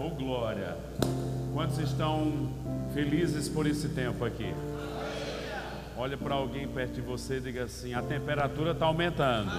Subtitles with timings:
[0.00, 0.76] Oh glória!
[1.52, 2.48] Quantos estão
[2.94, 4.54] felizes por esse tempo aqui?
[5.96, 9.50] Olha para alguém perto de você e diga assim: a temperatura está aumentando.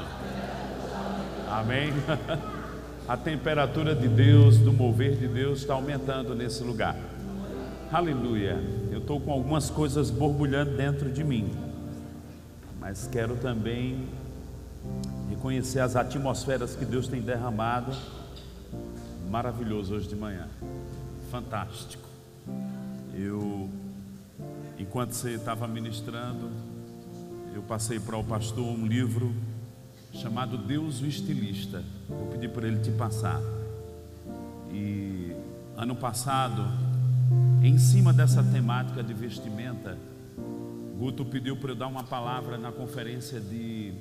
[1.50, 1.92] Amém?
[3.06, 6.96] A temperatura de Deus, do mover de Deus, está aumentando nesse lugar.
[7.92, 8.56] Aleluia.
[8.92, 11.50] Eu estou com algumas coisas borbulhando dentro de mim,
[12.80, 14.08] mas quero também
[15.28, 17.98] reconhecer as atmosferas que Deus tem derramado.
[19.30, 20.48] Maravilhoso hoje de manhã,
[21.30, 22.10] fantástico.
[23.14, 23.70] Eu,
[24.80, 26.50] enquanto você estava ministrando,
[27.54, 29.32] eu passei para o pastor um livro
[30.14, 31.84] chamado Deus o Estilista.
[32.08, 33.40] Vou pedir para ele te passar.
[34.72, 35.32] E
[35.78, 36.64] ano passado,
[37.62, 39.96] em cima dessa temática de vestimenta,
[40.98, 43.94] Guto pediu para eu dar uma palavra na conferência de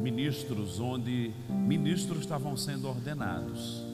[0.00, 3.91] ministros, onde ministros estavam sendo ordenados.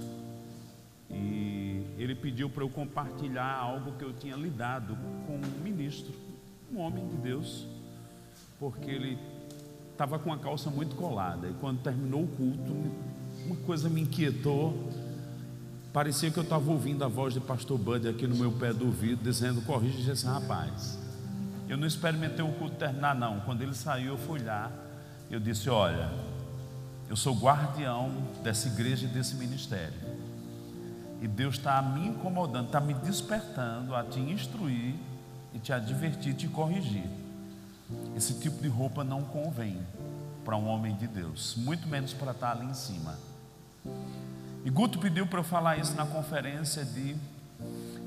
[2.09, 6.11] Ele pediu para eu compartilhar algo que eu tinha lidado com um ministro,
[6.73, 7.67] um homem de Deus,
[8.59, 9.19] porque ele
[9.92, 11.47] estava com a calça muito colada.
[11.48, 12.73] E quando terminou o culto,
[13.45, 14.91] uma coisa me inquietou.
[15.92, 18.87] Parecia que eu estava ouvindo a voz de pastor Bud aqui no meu pé do
[18.87, 20.98] ouvido, dizendo: corrige esse rapaz.
[21.69, 23.41] Eu não experimentei o culto terminar, não.
[23.41, 24.72] Quando ele saiu, eu fui lá.
[25.31, 26.11] Eu disse: Olha,
[27.11, 28.11] eu sou guardião
[28.43, 30.08] dessa igreja e desse ministério.
[31.20, 34.94] E Deus está me incomodando, está me despertando a te instruir
[35.52, 37.08] e te advertir, te corrigir.
[38.16, 39.78] Esse tipo de roupa não convém
[40.44, 43.19] para um homem de Deus, muito menos para estar ali em cima.
[44.64, 47.16] E Guto pediu para eu falar isso na conferência de,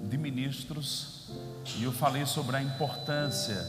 [0.09, 1.30] de ministros,
[1.78, 3.68] e eu falei sobre a importância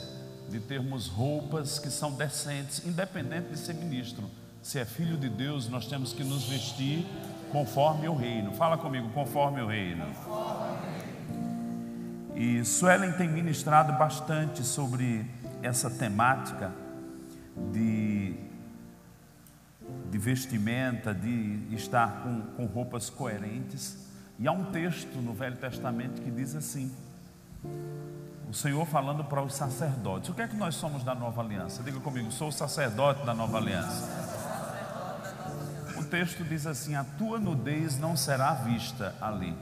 [0.50, 4.28] de termos roupas que são decentes, independente de ser ministro.
[4.62, 7.06] Se é filho de Deus, nós temos que nos vestir
[7.53, 8.53] conforme o reino.
[8.53, 10.06] Fala comigo, conforme o reino.
[12.34, 15.25] E Suelen tem ministrado bastante sobre
[15.62, 16.73] essa temática
[17.70, 18.35] de,
[20.11, 23.98] de vestimenta, de estar com, com roupas coerentes.
[24.39, 26.91] E há um texto no Velho Testamento que diz assim:
[28.48, 30.30] o Senhor falando para os sacerdotes.
[30.30, 31.83] O que é que nós somos da nova aliança?
[31.83, 34.31] Diga comigo, sou o sacerdote da nova aliança.
[36.12, 39.56] Texto diz assim: a tua nudez não será vista ali.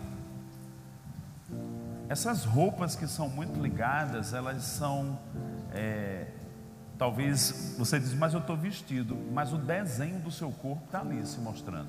[2.09, 5.17] Essas roupas que são muito ligadas, elas são
[5.73, 6.27] é,
[6.99, 11.25] talvez você diz, mas eu estou vestido, mas o desenho do seu corpo está ali
[11.25, 11.89] se mostrando.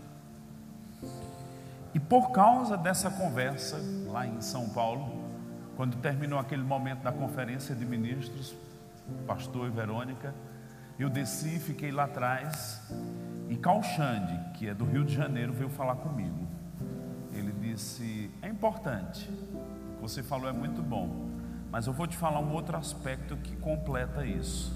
[1.92, 3.80] E por causa dessa conversa
[4.12, 5.26] lá em São Paulo,
[5.76, 8.56] quando terminou aquele momento da conferência de ministros,
[9.26, 10.36] pastor e Verônica,
[11.00, 12.80] eu desci, fiquei lá atrás
[13.52, 16.48] e Calxande, que é do Rio de Janeiro, veio falar comigo.
[17.34, 21.30] Ele disse: É importante, o que você falou é muito bom,
[21.70, 24.74] mas eu vou te falar um outro aspecto que completa isso.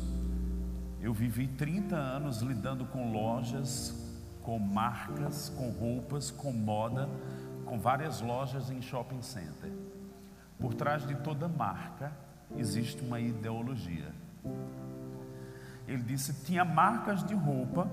[1.02, 3.96] Eu vivi 30 anos lidando com lojas,
[4.44, 7.08] com marcas, com roupas, com moda,
[7.66, 9.72] com várias lojas em shopping center.
[10.60, 12.12] Por trás de toda marca
[12.58, 14.12] existe uma ideologia.
[15.88, 17.88] Ele disse: tinha marcas de roupa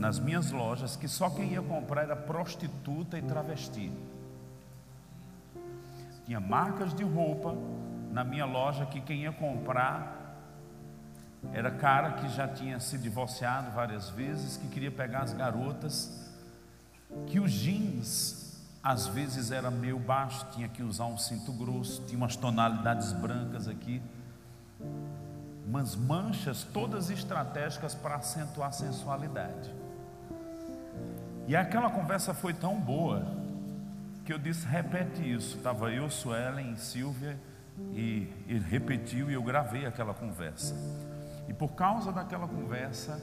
[0.00, 3.92] nas minhas lojas que só quem ia comprar era prostituta e travesti.
[6.24, 7.54] Tinha marcas de roupa
[8.10, 10.38] na minha loja que quem ia comprar
[11.52, 16.32] era cara que já tinha se divorciado várias vezes, que queria pegar as garotas,
[17.26, 22.16] que os jeans às vezes era meio baixo, tinha que usar um cinto grosso, tinha
[22.16, 24.00] umas tonalidades brancas aqui,
[25.66, 29.79] umas manchas todas estratégicas para acentuar a sensualidade.
[31.46, 33.26] E aquela conversa foi tão boa
[34.24, 35.56] que eu disse: repete isso.
[35.56, 37.38] Estava eu, Suelen, Silvia
[37.92, 40.74] e ele repetiu e eu gravei aquela conversa.
[41.48, 43.20] E por causa daquela conversa,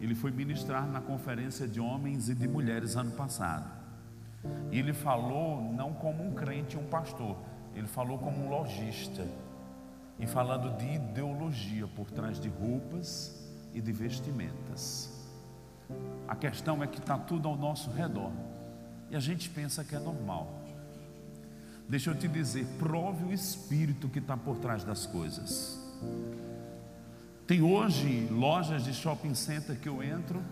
[0.00, 3.70] ele foi ministrar na conferência de homens e de mulheres ano passado.
[4.70, 7.36] E ele falou não como um crente, um pastor,
[7.74, 9.26] ele falou como um lojista.
[10.18, 15.13] E falando de ideologia por trás de roupas e de vestimentas.
[16.26, 18.32] A questão é que está tudo ao nosso redor.
[19.10, 20.64] E a gente pensa que é normal.
[21.88, 25.78] Deixa eu te dizer, prove o espírito que está por trás das coisas.
[27.46, 30.42] Tem hoje lojas de shopping center que eu entro,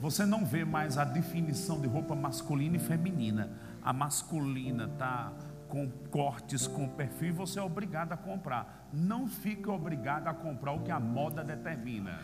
[0.00, 3.50] você não vê mais a definição de roupa masculina e feminina.
[3.82, 5.32] A masculina está
[5.68, 8.88] com cortes, com perfil, você é obrigado a comprar.
[8.92, 12.20] Não fica obrigado a comprar o que a moda determina.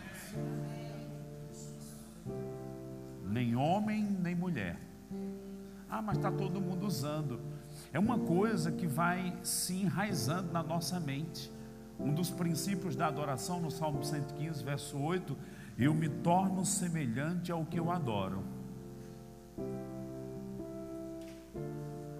[3.23, 4.79] Nem homem, nem mulher.
[5.89, 7.39] Ah, mas está todo mundo usando.
[7.93, 11.51] É uma coisa que vai se enraizando na nossa mente.
[11.99, 15.35] Um dos princípios da adoração, no Salmo 115, verso 8,
[15.77, 18.43] eu me torno semelhante ao que eu adoro.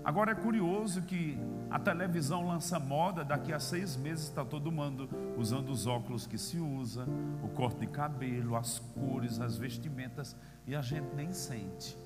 [0.07, 1.37] Agora é curioso que
[1.69, 6.37] a televisão lança moda, daqui a seis meses está todo mundo usando os óculos que
[6.37, 7.05] se usa,
[7.43, 10.33] o corte de cabelo, as cores, as vestimentas,
[10.65, 11.97] e a gente nem sente.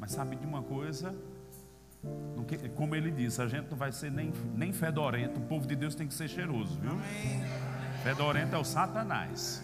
[0.00, 1.14] Mas sabe de uma coisa?
[2.74, 5.94] Como ele disse, a gente não vai ser nem, nem fedorento, o povo de Deus
[5.94, 6.98] tem que ser cheiroso, viu?
[8.02, 9.62] Fedorento é o Satanás.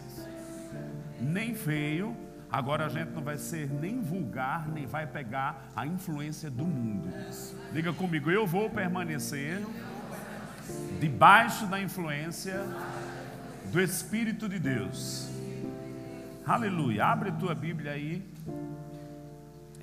[1.20, 2.16] Nem feio,
[2.54, 7.12] Agora a gente não vai ser nem vulgar, nem vai pegar a influência do mundo.
[7.72, 9.60] Diga comigo, eu vou permanecer
[11.00, 12.64] debaixo da influência
[13.72, 15.28] do Espírito de Deus.
[16.46, 17.06] Aleluia.
[17.06, 18.24] Abre tua Bíblia aí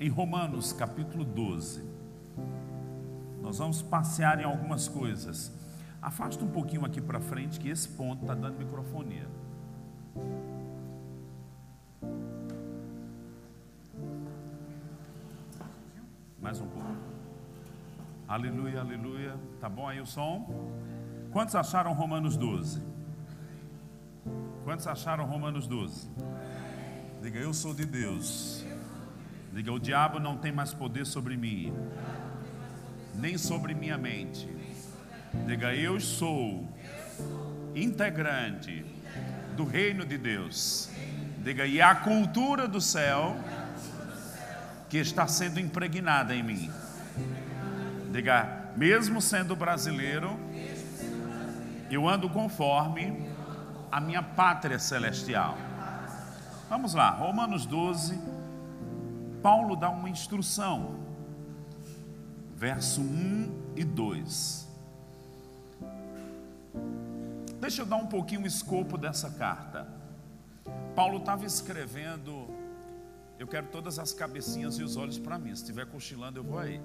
[0.00, 1.84] em Romanos capítulo 12.
[3.42, 5.52] Nós vamos passear em algumas coisas.
[6.00, 9.28] Afasta um pouquinho aqui para frente, que esse ponto está dando microfonia.
[16.52, 16.94] Mais um pouco.
[18.28, 19.34] Aleluia, aleluia.
[19.58, 20.70] Tá bom aí o som?
[21.30, 22.82] Quantos acharam Romanos 12?
[24.62, 26.10] Quantos acharam Romanos 12?
[27.22, 28.66] Diga, eu sou de Deus.
[29.50, 31.72] Diga, o diabo não tem mais poder sobre mim,
[33.14, 34.46] nem sobre minha mente.
[35.46, 36.68] Diga, eu sou
[37.74, 38.84] integrante
[39.56, 40.90] do reino de Deus.
[41.42, 43.36] Diga, e a cultura do céu
[44.92, 46.70] que está sendo impregnada em mim.
[48.10, 50.38] Diga, mesmo sendo brasileiro,
[51.90, 53.26] eu ando conforme
[53.90, 55.56] a minha pátria celestial.
[56.68, 58.20] Vamos lá, Romanos 12,
[59.42, 61.00] Paulo dá uma instrução,
[62.54, 64.68] verso 1 e 2.
[67.62, 69.88] Deixa eu dar um pouquinho o escopo dessa carta.
[70.94, 72.51] Paulo estava escrevendo
[73.42, 75.52] eu quero todas as cabecinhas e os olhos para mim.
[75.52, 76.80] Se estiver cochilando, eu vou aí.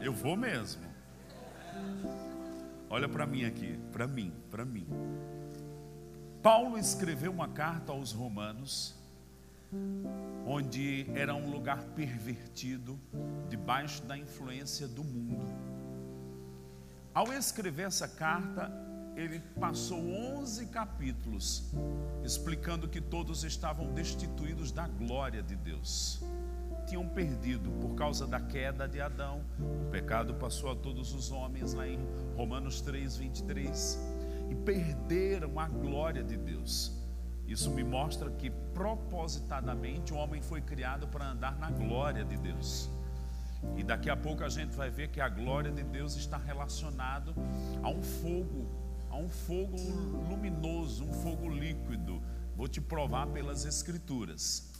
[0.00, 0.82] Eu vou mesmo.
[2.88, 4.86] Olha para mim aqui, para mim, para mim.
[6.44, 8.94] Paulo escreveu uma carta aos Romanos,
[10.46, 12.96] onde era um lugar pervertido,
[13.48, 15.44] debaixo da influência do mundo.
[17.12, 18.70] Ao escrever essa carta,
[19.16, 21.72] ele passou 11 capítulos
[22.22, 26.22] explicando que todos estavam destituídos da glória de Deus.
[26.86, 29.42] Tinham perdido por causa da queda de Adão.
[29.58, 31.98] O pecado passou a todos os homens, lá em
[32.36, 33.98] Romanos 3, 23.
[34.50, 36.92] E perderam a glória de Deus.
[37.48, 42.90] Isso me mostra que propositadamente o homem foi criado para andar na glória de Deus.
[43.76, 47.34] E daqui a pouco a gente vai ver que a glória de Deus está relacionado
[47.82, 48.85] a um fogo
[49.16, 49.78] a um fogo
[50.28, 52.22] luminoso, um fogo líquido.
[52.54, 54.70] Vou te provar pelas Escrituras.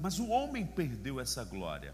[0.00, 1.92] Mas o homem perdeu essa glória.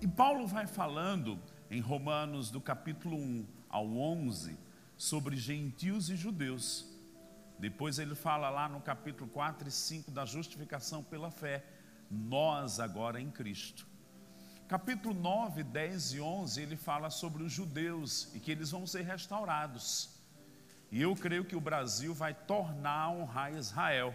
[0.00, 1.36] E Paulo vai falando
[1.68, 4.56] em Romanos, do capítulo 1 ao 11,
[4.96, 6.86] sobre gentios e judeus.
[7.58, 11.64] Depois ele fala lá no capítulo 4 e 5 da justificação pela fé.
[12.08, 13.84] Nós agora em Cristo.
[14.68, 19.02] Capítulo 9, 10 e 11, ele fala sobre os judeus e que eles vão ser
[19.02, 20.17] restaurados.
[20.90, 24.14] E eu creio que o Brasil vai tornar a honrar Israel.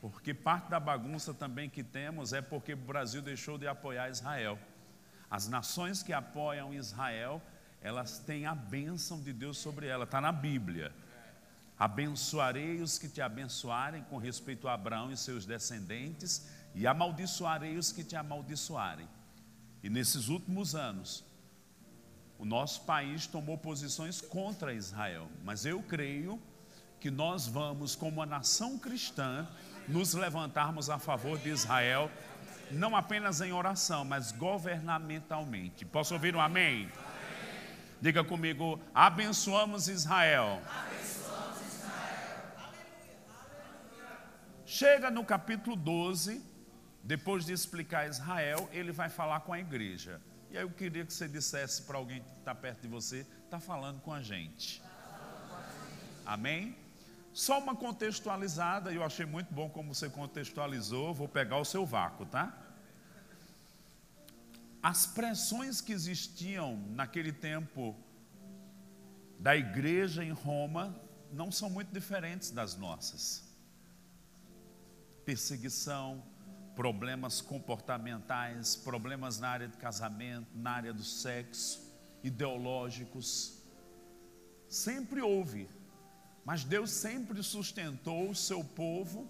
[0.00, 4.58] Porque parte da bagunça também que temos é porque o Brasil deixou de apoiar Israel.
[5.30, 7.42] As nações que apoiam Israel,
[7.82, 10.92] elas têm a bênção de Deus sobre ela, está na Bíblia.
[11.78, 17.92] Abençoarei os que te abençoarem com respeito a Abraão e seus descendentes, e amaldiçoarei os
[17.92, 19.08] que te amaldiçoarem.
[19.82, 21.24] E nesses últimos anos,
[22.38, 26.40] o nosso país tomou posições contra Israel, mas eu creio
[27.00, 29.46] que nós vamos, como uma nação cristã,
[29.88, 32.10] nos levantarmos a favor de Israel,
[32.70, 35.84] não apenas em oração, mas governamentalmente.
[35.84, 36.84] Posso ouvir um amém?
[36.84, 36.92] amém.
[38.00, 40.60] Diga comigo: abençoamos Israel.
[40.68, 42.72] abençoamos Israel.
[44.64, 46.44] Chega no capítulo 12,
[47.02, 50.20] depois de explicar Israel, ele vai falar com a igreja.
[50.50, 53.60] E aí eu queria que você dissesse para alguém que está perto de você, está
[53.60, 54.82] falando com a gente.
[56.24, 56.76] Amém?
[57.32, 62.26] Só uma contextualizada, eu achei muito bom como você contextualizou, vou pegar o seu vácuo,
[62.26, 62.56] tá?
[64.82, 67.94] As pressões que existiam naquele tempo
[69.38, 70.98] da igreja em Roma
[71.32, 73.44] não são muito diferentes das nossas.
[75.24, 76.22] Perseguição,
[76.78, 81.92] problemas comportamentais, problemas na área de casamento, na área do sexo,
[82.22, 83.60] ideológicos.
[84.68, 85.68] Sempre houve,
[86.44, 89.26] mas Deus sempre sustentou o seu povo,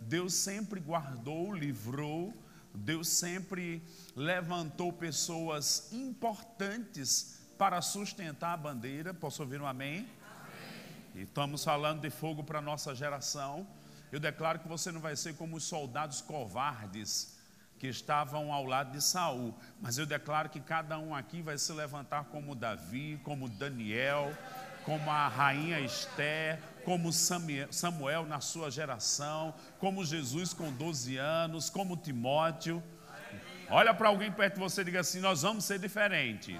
[0.00, 2.34] Deus sempre guardou, livrou,
[2.74, 3.80] Deus sempre
[4.16, 9.14] levantou pessoas importantes para sustentar a bandeira.
[9.14, 9.98] Posso ouvir um amém?
[9.98, 10.08] amém.
[11.14, 13.64] E estamos falando de fogo para a nossa geração.
[14.10, 17.36] Eu declaro que você não vai ser como os soldados covardes
[17.78, 21.72] que estavam ao lado de Saul, mas eu declaro que cada um aqui vai se
[21.72, 24.36] levantar como Davi, como Daniel,
[24.84, 31.96] como a rainha Esther, como Samuel na sua geração, como Jesus com 12 anos, como
[31.96, 32.82] Timóteo.
[33.70, 36.58] Olha para alguém perto de você e diga assim: Nós vamos ser diferentes.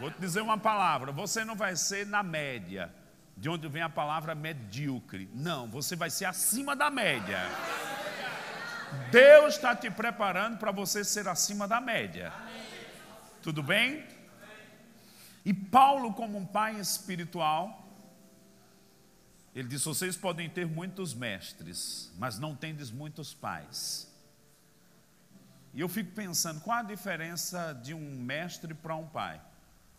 [0.00, 2.90] Vou te dizer uma palavra: você não vai ser na média,
[3.36, 5.28] de onde vem a palavra medíocre.
[5.34, 7.38] Não, você vai ser acima da média.
[9.10, 12.32] Deus está te preparando para você ser acima da média.
[13.42, 14.04] Tudo bem?
[15.44, 17.86] E Paulo, como um pai espiritual,
[19.54, 24.12] ele disse: Vocês podem ter muitos mestres, mas não tendes muitos pais.
[25.72, 29.40] E eu fico pensando: qual a diferença de um mestre para um pai?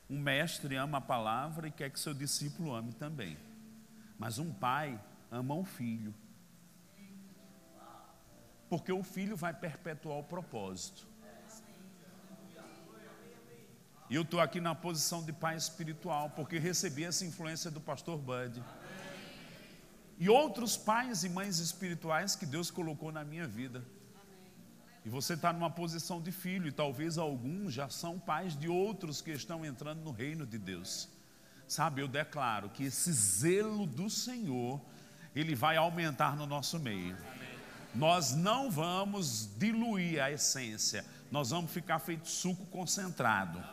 [0.09, 3.37] Um mestre ama a palavra e quer que seu discípulo ame também.
[4.17, 4.99] Mas um pai
[5.29, 6.13] ama o filho.
[8.69, 11.07] Porque o filho vai perpetuar o propósito.
[14.09, 18.17] E eu estou aqui na posição de pai espiritual, porque recebi essa influência do pastor
[18.17, 18.63] Bud.
[20.17, 23.83] E outros pais e mães espirituais que Deus colocou na minha vida.
[25.07, 29.21] E você está numa posição de filho, e talvez alguns já são pais de outros
[29.21, 31.07] que estão entrando no reino de Deus.
[31.65, 34.81] Sabe, eu declaro que esse zelo do Senhor,
[35.33, 37.15] ele vai aumentar no nosso meio.
[37.95, 43.63] Nós não vamos diluir a essência, nós vamos ficar feito suco concentrado.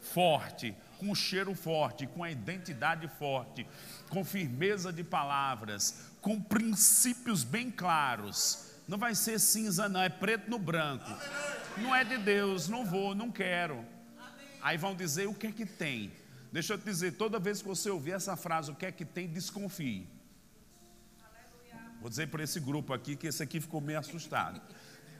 [0.00, 3.64] Forte, com cheiro forte, com a identidade forte,
[4.10, 10.50] com firmeza de palavras, com princípios bem claros não vai ser cinza, não, é preto
[10.50, 11.10] no branco.
[11.78, 13.84] Não é de Deus, não vou, não quero.
[14.60, 16.12] Aí vão dizer o que é que tem.
[16.52, 19.04] Deixa eu te dizer, toda vez que você ouvir essa frase, o que é que
[19.04, 20.06] tem, desconfie.
[22.00, 24.60] Vou dizer para esse grupo aqui que esse aqui ficou meio assustado.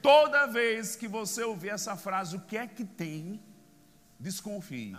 [0.01, 3.41] Toda vez que você ouvir essa frase, o que é que tem,
[4.19, 4.95] desconfie.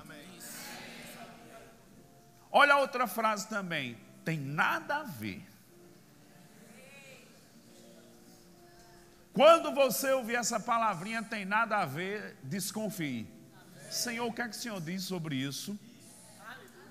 [2.50, 3.98] Olha a outra frase também.
[4.24, 5.44] Tem nada a ver.
[9.34, 13.26] Quando você ouvir essa palavrinha, tem nada a ver, desconfie.
[13.90, 15.76] Senhor, o que é que o Senhor diz sobre isso?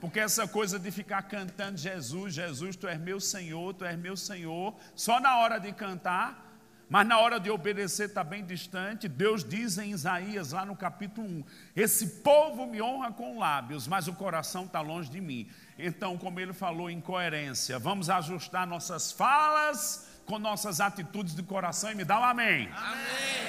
[0.02, 4.18] Porque essa coisa de ficar cantando Jesus, Jesus, tu és meu Senhor, tu és meu
[4.18, 6.54] Senhor, só na hora de cantar,
[6.90, 9.08] mas na hora de obedecer está bem distante.
[9.08, 14.10] Deus diz em Isaías, lá no capítulo 1: Esse povo me honra com lábios, mas
[14.10, 15.50] o coração está longe de mim.
[15.80, 21.92] Então, como ele falou em coerência, vamos ajustar nossas falas com nossas atitudes de coração
[21.92, 22.70] e me dá um amém.
[22.76, 23.44] Amém.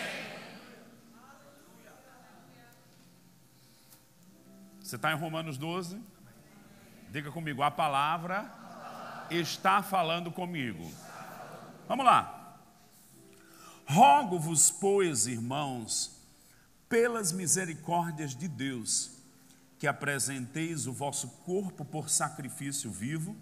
[4.81, 5.99] Você está em Romanos 12?
[7.11, 8.51] Diga comigo, a palavra
[9.31, 10.91] está falando comigo.
[11.89, 12.59] Vamos lá.
[13.87, 16.21] Rogo-vos, pois, irmãos,
[16.89, 19.13] pelas misericórdias de Deus,
[19.79, 23.37] que apresenteis o vosso corpo por sacrifício vivo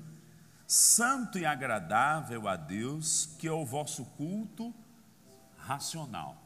[0.72, 4.74] santo e agradável a Deus, que é o vosso culto
[5.58, 6.42] racional.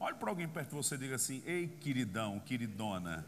[0.00, 3.26] Olhe para alguém perto de você e diga assim: Ei, queridão, queridona,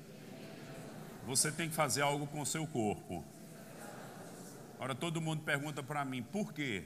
[1.26, 3.22] você tem que fazer algo com o seu corpo.
[4.78, 6.84] Ora, todo mundo pergunta para mim: por quê?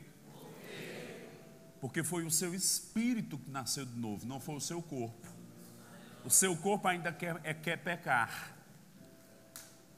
[1.80, 5.28] Porque foi o seu espírito que nasceu de novo, não foi o seu corpo.
[6.24, 8.53] O seu corpo ainda quer, é, quer pecar.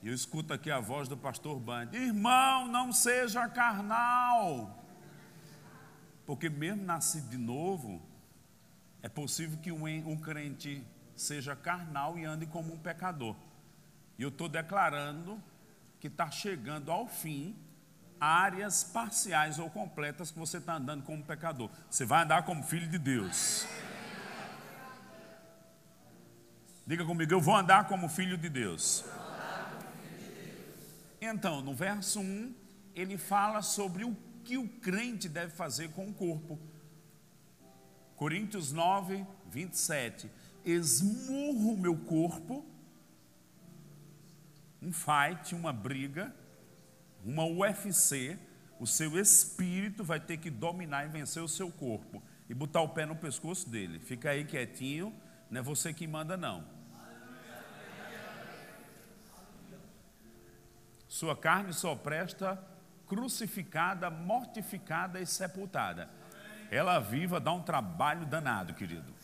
[0.07, 4.85] Eu escuto aqui a voz do pastor Band: Irmão, não seja carnal.
[6.25, 8.01] Porque mesmo nascido de novo,
[9.03, 10.81] é possível que um, um crente
[11.17, 13.35] seja carnal e ande como um pecador.
[14.17, 15.43] E eu estou declarando
[15.99, 17.57] que está chegando ao fim
[18.21, 21.69] áreas parciais ou completas que você está andando como pecador.
[21.91, 23.67] Você vai andar como filho de Deus.
[26.87, 29.05] Diga comigo, eu vou andar como filho de Deus.
[31.29, 32.55] Então, no verso 1,
[32.95, 36.57] ele fala sobre o que o crente deve fazer com o corpo.
[38.15, 40.31] Coríntios 9, 27.
[40.65, 42.65] Esmurro o meu corpo,
[44.81, 46.33] um fight, uma briga,
[47.25, 48.39] uma UFC,
[48.79, 52.91] o seu espírito vai ter que dominar e vencer o seu corpo e botar o
[52.91, 53.99] pé no pescoço dele.
[53.99, 55.13] Fica aí quietinho,
[55.51, 56.76] não é você que manda, não.
[61.17, 62.63] Sua carne só presta
[63.07, 66.11] crucificada, mortificada e sepultada.
[66.71, 69.15] Ela viva dá um trabalho danado, querido.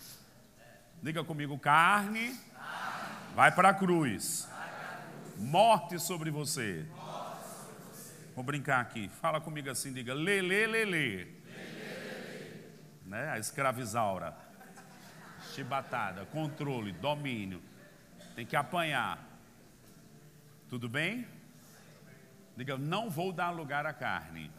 [1.02, 2.34] Diga comigo: carne,
[3.34, 4.48] vai para a cruz,
[5.36, 6.86] morte sobre você.
[8.34, 9.10] Vou brincar aqui.
[9.20, 11.42] Fala comigo assim, diga lele, lele.
[13.04, 13.32] Né?
[13.32, 14.34] A escravizaura.
[15.52, 17.62] Chibatada, controle, domínio.
[18.34, 19.18] Tem que apanhar.
[20.70, 21.41] Tudo bem?
[22.56, 24.50] Diga, não vou dar lugar à carne.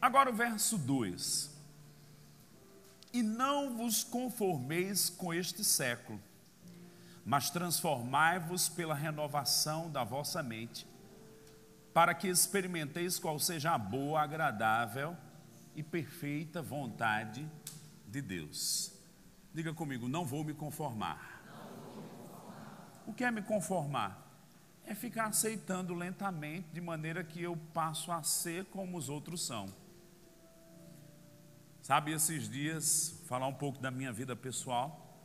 [0.00, 1.50] Agora o verso 2:
[3.12, 6.20] E não vos conformeis com este século,
[7.24, 10.86] mas transformai-vos pela renovação da vossa mente,
[11.94, 15.16] para que experimenteis qual seja a boa, agradável
[15.74, 17.48] e perfeita vontade
[18.06, 18.92] de Deus.
[19.54, 21.42] Diga comigo, não vou me conformar.
[21.44, 23.04] Vou me conformar.
[23.06, 24.31] O que é me conformar?
[24.84, 29.66] É ficar aceitando lentamente, de maneira que eu passo a ser como os outros são.
[31.80, 35.16] Sabe, esses dias, falar um pouco da minha vida pessoal.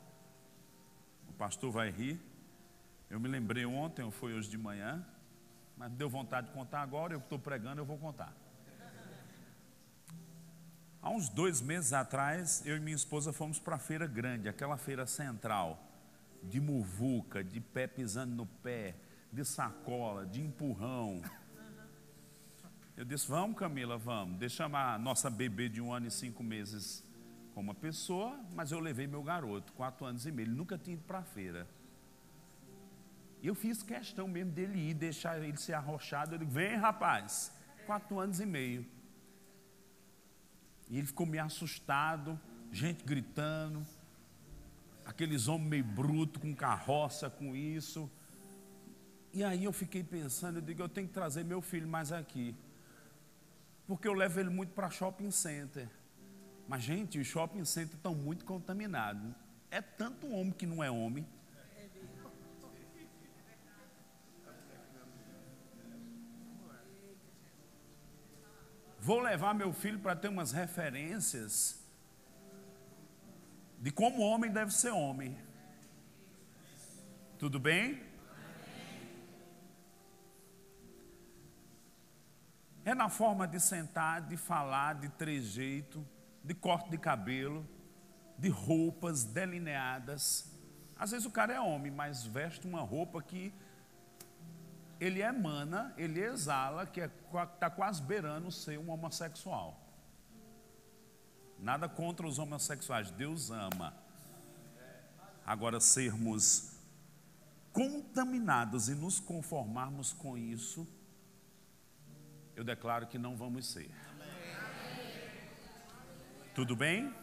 [1.28, 2.20] O pastor vai rir.
[3.10, 5.06] Eu me lembrei ontem, ou foi hoje de manhã,
[5.78, 7.14] mas deu vontade de contar agora.
[7.14, 8.34] Eu estou pregando, eu vou contar.
[11.02, 14.78] Há uns dois meses atrás, eu e minha esposa fomos para a feira grande, aquela
[14.78, 15.82] feira central,
[16.44, 18.96] de muvuca, de pé pisando no pé,
[19.32, 21.22] de sacola, de empurrão.
[22.96, 24.38] Eu disse: Vamos, Camila, vamos.
[24.38, 27.04] Deixamos a nossa bebê de um ano e cinco meses
[27.54, 30.50] com uma pessoa, mas eu levei meu garoto, quatro anos e meio.
[30.50, 31.68] Ele nunca tinha ido para a feira.
[33.42, 36.36] Eu fiz questão mesmo dele ir, deixar ele ser arrochado.
[36.36, 37.52] Eu digo: Vem, rapaz,
[37.86, 38.86] quatro anos e meio.
[40.90, 42.40] E ele ficou meio assustado,
[42.72, 43.86] gente gritando,
[45.06, 48.10] aqueles homens meio brutos, com carroça, com isso.
[49.38, 52.56] E aí eu fiquei pensando, eu digo, eu tenho que trazer meu filho mais aqui
[53.86, 55.88] porque eu levo ele muito para shopping center.
[56.68, 59.32] Mas, gente, os shopping centers estão muito contaminados.
[59.70, 61.24] É tanto homem que não é homem.
[69.00, 71.80] Vou levar meu filho para ter umas referências
[73.78, 75.38] de como homem deve ser homem.
[77.38, 78.07] Tudo bem?
[82.88, 86.08] É na forma de sentar, de falar, de trejeito,
[86.42, 87.68] de corte de cabelo,
[88.40, 90.50] de roupas delineadas.
[90.96, 93.54] Às vezes o cara é homem, mas veste uma roupa que
[95.02, 99.78] ele emana, ele exala, que está é, tá quase beirando ser um homossexual.
[101.60, 103.94] Nada contra os homossexuais, Deus ama.
[105.46, 106.72] Agora, sermos
[107.74, 110.88] contaminados e nos conformarmos com isso,
[112.58, 113.90] eu declaro que não vamos ser.
[116.56, 117.14] Tudo bem?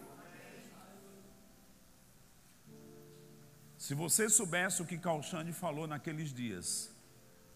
[3.76, 6.94] Se você soubesse o que Calxane falou naqueles dias,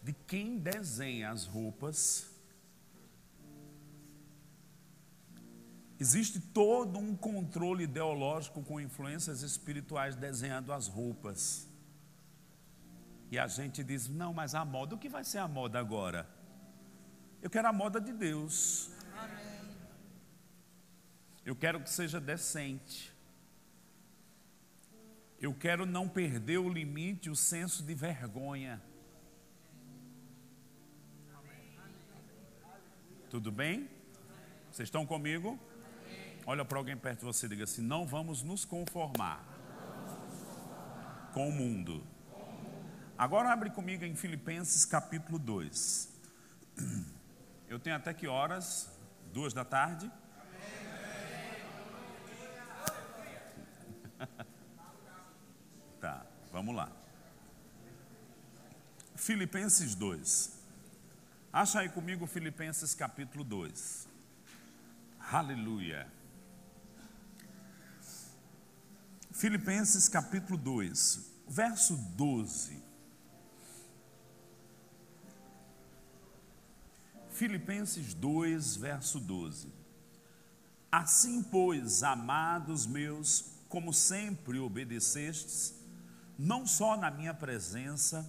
[0.02, 2.28] de quem desenha as roupas,
[6.00, 11.68] existe todo um controle ideológico com influências espirituais desenhando as roupas.
[13.30, 16.37] E a gente diz: não, mas a moda, o que vai ser a moda agora?
[17.40, 18.90] Eu quero a moda de Deus.
[21.44, 23.12] Eu quero que seja decente.
[25.40, 28.82] Eu quero não perder o limite, o senso de vergonha.
[33.30, 33.88] Tudo bem?
[34.70, 35.58] Vocês estão comigo?
[36.44, 39.44] Olha para alguém perto de você e diga assim: não vamos nos conformar
[41.32, 42.04] com o mundo.
[43.16, 46.08] Agora abre comigo em Filipenses capítulo 2.
[47.68, 48.90] Eu tenho até que horas?
[49.30, 50.10] Duas da tarde?
[56.00, 56.90] tá, vamos lá.
[59.14, 60.58] Filipenses 2.
[61.52, 64.08] Acha aí comigo Filipenses capítulo 2.
[65.30, 66.10] Aleluia.
[69.30, 72.87] Filipenses capítulo 2, verso 12.
[77.38, 79.72] Filipenses 2, verso 12.
[80.90, 85.72] Assim, pois, amados meus, como sempre obedecestes,
[86.36, 88.28] não só na minha presença,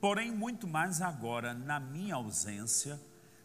[0.00, 2.98] porém muito mais agora na minha ausência,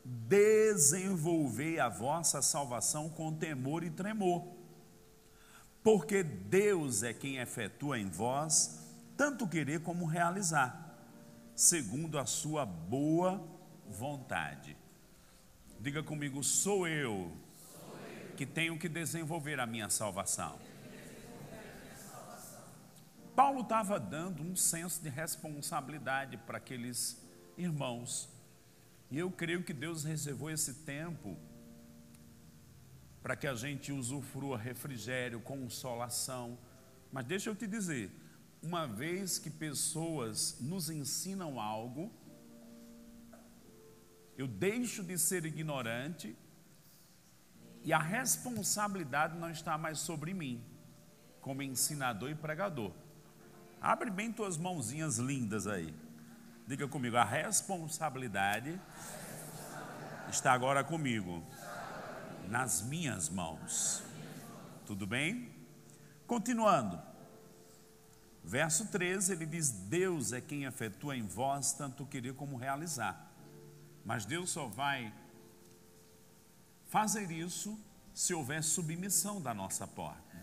[0.05, 4.55] desenvolvei a vossa salvação com temor e tremor,
[5.83, 8.79] porque Deus é quem efetua em vós
[9.17, 10.97] tanto querer como realizar,
[11.53, 13.56] segundo a sua boa vontade.
[15.79, 17.31] Diga comigo, sou eu
[18.35, 20.59] que tenho que desenvolver a minha salvação.
[23.35, 27.23] Paulo estava dando um senso de responsabilidade para aqueles
[27.57, 28.29] irmãos.
[29.11, 31.37] E eu creio que Deus reservou esse tempo
[33.21, 36.57] para que a gente usufrua refrigério, consolação.
[37.11, 38.11] Mas deixa eu te dizer,
[38.61, 42.11] uma vez que pessoas nos ensinam algo,
[44.37, 46.37] eu deixo de ser ignorante
[47.83, 50.63] e a responsabilidade não está mais sobre mim,
[51.41, 52.91] como ensinador e pregador.
[53.81, 55.93] Abre bem tuas mãozinhas lindas aí.
[56.67, 58.79] Diga comigo, a responsabilidade
[60.29, 61.43] está agora comigo,
[62.47, 64.03] nas minhas mãos.
[64.85, 65.49] Tudo bem?
[66.27, 67.01] Continuando.
[68.43, 73.26] Verso 13, ele diz: Deus é quem efetua em vós tanto querer como realizar.
[74.07, 75.13] Mas Deus só vai
[76.85, 77.77] fazer isso
[78.13, 79.85] se houver submissão da nossa,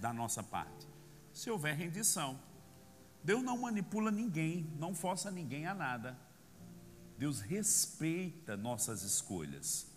[0.02, 0.86] da nossa parte,
[1.32, 2.38] se houver rendição.
[3.24, 6.14] Deus não manipula ninguém, não força ninguém a nada.
[7.16, 9.90] Deus respeita nossas escolhas.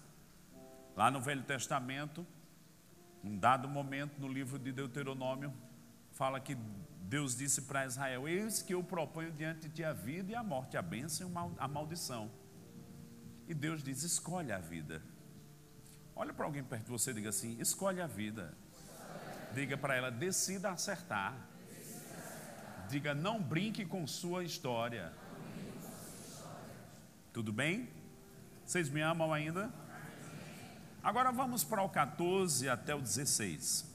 [0.95, 2.25] Lá no Velho Testamento,
[3.21, 5.53] num dado momento no livro de Deuteronômio,
[6.13, 6.56] fala que
[7.01, 10.41] Deus disse para Israel: Eis que eu proponho diante de ti a vida e a
[10.41, 12.32] morte, a bênção e a maldição.
[13.47, 15.01] E Deus diz: escolhe a vida.
[16.15, 18.53] Olha para alguém perto de você e diga assim: escolhe a vida.
[19.53, 21.36] Diga para ela: decida acertar.
[22.89, 25.12] Diga, não brinque com sua história.
[27.33, 27.89] Tudo bem?
[28.65, 29.71] Vocês me amam ainda?
[31.03, 33.86] Agora vamos para o 14 até o 16.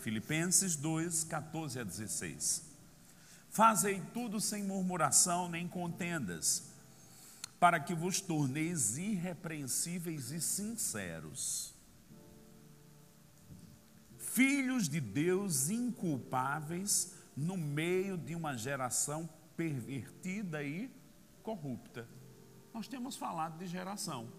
[0.00, 2.62] Filipenses 2, 14 a 16.
[3.48, 6.73] Fazei tudo sem murmuração nem contendas,
[7.64, 11.74] para que vos torneis irrepreensíveis e sinceros
[14.18, 20.90] filhos de Deus inculpáveis, no meio de uma geração pervertida e
[21.42, 22.06] corrupta.
[22.74, 24.30] Nós temos falado de geração.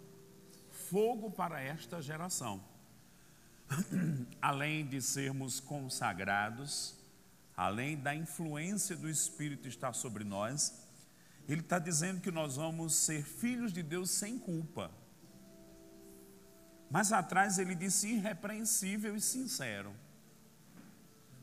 [0.69, 2.63] Fogo para esta geração.
[4.39, 6.95] além de sermos consagrados,
[7.57, 10.84] além da influência do Espírito estar sobre nós,
[11.47, 14.91] ele está dizendo que nós vamos ser filhos de Deus sem culpa.
[16.89, 19.93] Mas atrás ele disse irrepreensível e sincero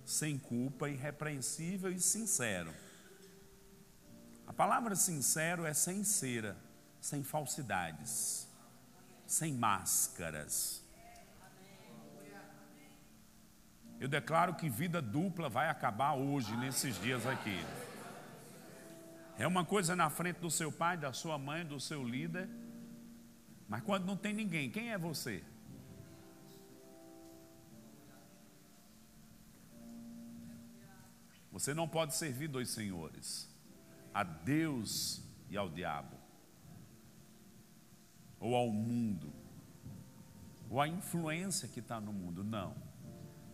[0.05, 2.73] sem culpa, irrepreensível e sincero.
[4.47, 6.57] A palavra sincero é sem cera,
[7.01, 8.49] sem falsidades,
[9.27, 10.83] sem máscaras.
[13.99, 17.65] Eu declaro que vida dupla vai acabar hoje, nesses dias aqui.
[19.39, 22.49] É uma coisa na frente do seu pai, da sua mãe, do seu líder,
[23.69, 25.43] mas quando não tem ninguém, quem é você?
[31.51, 33.49] Você não pode servir dois senhores,
[34.13, 36.17] a Deus e ao diabo,
[38.41, 39.33] ou ao mundo,
[40.71, 42.43] ou à influência que está no mundo.
[42.43, 42.75] Não.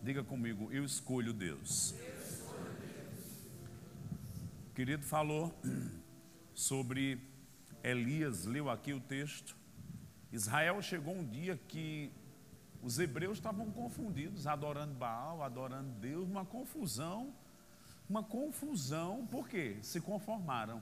[0.01, 1.93] Diga comigo, eu escolho Deus.
[1.93, 2.18] O
[4.79, 5.53] querido falou
[6.55, 7.21] sobre
[7.83, 9.57] Elias, leu aqui o texto.
[10.31, 12.13] Israel chegou um dia que
[12.81, 17.35] os hebreus estavam confundidos, adorando Baal, adorando Deus, uma confusão
[18.09, 20.81] uma confusão, porque se conformaram.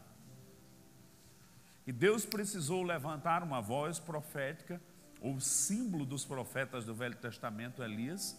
[1.87, 4.79] E Deus precisou levantar uma voz profética,
[5.23, 8.39] o símbolo dos profetas do Velho Testamento, Elias,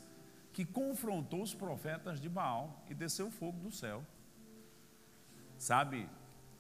[0.54, 4.06] que confrontou os profetas de Baal e desceu fogo do céu.
[5.58, 6.08] Sabe,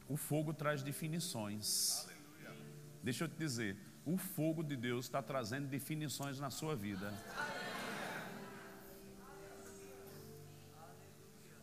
[0.09, 2.05] o fogo traz definições.
[2.05, 2.65] Aleluia.
[3.03, 7.13] Deixa eu te dizer, o fogo de Deus está trazendo definições na sua vida.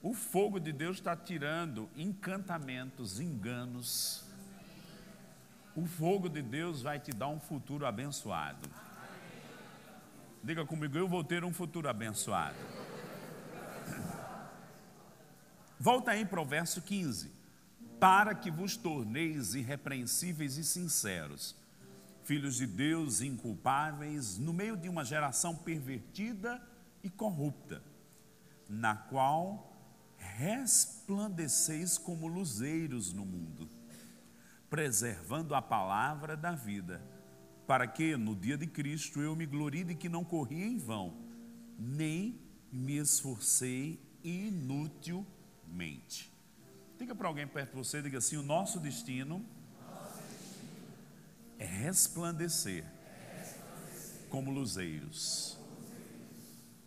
[0.02, 4.22] O fogo de Deus está tirando encantamentos, enganos.
[5.74, 8.68] O fogo de Deus vai te dar um futuro abençoado.
[10.42, 12.58] Diga comigo, eu vou ter um futuro abençoado.
[15.84, 17.30] Volta aí para o verso 15.
[18.00, 21.54] Para que vos torneis irrepreensíveis e sinceros,
[22.22, 26.66] filhos de Deus inculpáveis, no meio de uma geração pervertida
[27.02, 27.82] e corrupta,
[28.66, 29.76] na qual
[30.16, 33.68] resplandeceis como luzeiros no mundo,
[34.70, 37.02] preservando a palavra da vida,
[37.66, 41.14] para que no dia de Cristo eu me glorie de que não corri em vão,
[41.78, 42.40] nem
[42.72, 44.00] me esforcei
[45.74, 46.32] inutilmente.
[46.96, 49.44] Diga para alguém perto de você, diga assim: o nosso destino
[51.58, 52.84] é resplandecer
[54.30, 55.58] como luzeiros.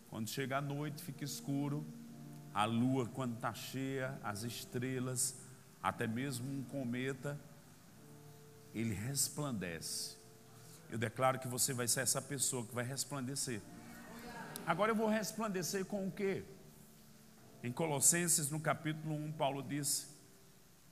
[0.08, 1.86] Quando chega a noite, fica escuro,
[2.54, 5.36] a lua, quando está cheia, as estrelas,
[5.82, 7.38] até mesmo um cometa,
[8.74, 10.16] ele resplandece.
[10.90, 13.60] Eu declaro que você vai ser essa pessoa que vai resplandecer.
[14.66, 16.42] Agora eu vou resplandecer com o quê?
[17.62, 20.06] Em Colossenses, no capítulo 1, Paulo disse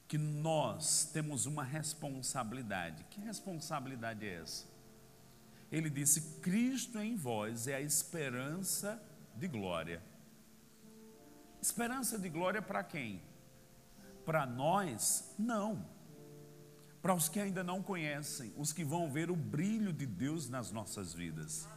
[0.09, 3.05] que nós temos uma responsabilidade.
[3.05, 4.66] Que responsabilidade é essa?
[5.70, 9.00] Ele disse: Cristo em vós é a esperança
[9.35, 10.02] de glória.
[11.61, 13.22] Esperança de glória para quem?
[14.24, 15.85] Para nós, não.
[17.00, 20.72] Para os que ainda não conhecem, os que vão ver o brilho de Deus nas
[20.72, 21.68] nossas vidas.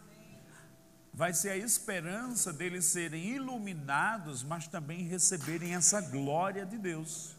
[1.13, 7.36] Vai ser a esperança deles serem iluminados, mas também receberem essa glória de Deus.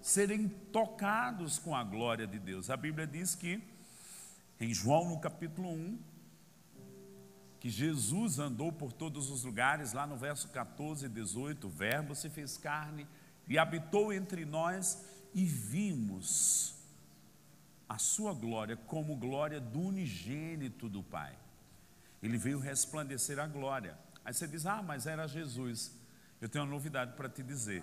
[0.00, 2.70] Serem tocados com a glória de Deus.
[2.70, 3.62] A Bíblia diz que,
[4.58, 5.98] em João no capítulo 1,
[7.60, 12.14] que Jesus andou por todos os lugares, lá no verso 14 e 18, o Verbo
[12.14, 13.06] se fez carne
[13.46, 15.04] e habitou entre nós,
[15.34, 16.74] e vimos
[17.88, 21.38] a sua glória como glória do unigênito do Pai.
[22.22, 23.98] Ele veio resplandecer a glória.
[24.24, 25.92] Aí você diz: Ah, mas era Jesus.
[26.40, 27.82] Eu tenho uma novidade para te dizer.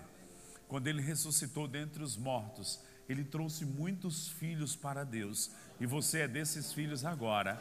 [0.66, 5.50] Quando ele ressuscitou dentre os mortos, ele trouxe muitos filhos para Deus.
[5.80, 7.60] E você é desses filhos agora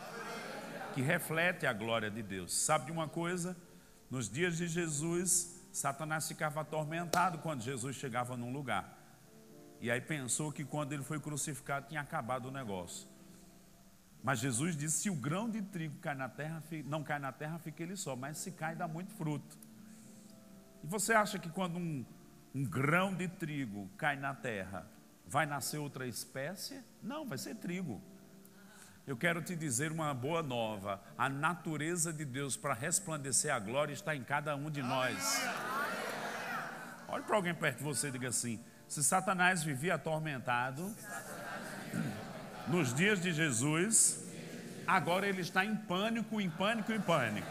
[0.94, 2.54] que reflete a glória de Deus.
[2.54, 3.58] Sabe de uma coisa?
[4.12, 8.96] Nos dias de Jesus, Satanás ficava atormentado quando Jesus chegava num lugar.
[9.82, 13.09] E aí pensou que quando ele foi crucificado tinha acabado o negócio.
[14.24, 17.58] Mas Jesus disse: se o grão de trigo cai na terra, não cai na terra,
[17.60, 19.58] fica ele só, mas se cai, dá muito fruto.
[20.84, 22.06] E você acha que quando um,
[22.54, 24.88] um grão de trigo cai na terra,
[25.26, 26.84] vai nascer outra espécie?
[27.02, 28.02] Não, vai ser trigo.
[29.08, 33.94] Eu quero te dizer uma boa nova: a natureza de Deus para resplandecer a glória
[33.94, 35.42] está em cada um de nós.
[37.08, 40.96] Olhe para alguém perto de você e diga assim: se Satanás vivia atormentado
[42.70, 44.24] nos dias de Jesus,
[44.86, 47.48] agora ele está em pânico, em pânico, em pânico.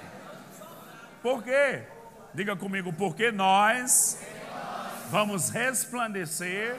[1.22, 1.84] Por quê?
[2.32, 4.18] Diga comigo, porque nós
[5.10, 6.76] vamos resplandecer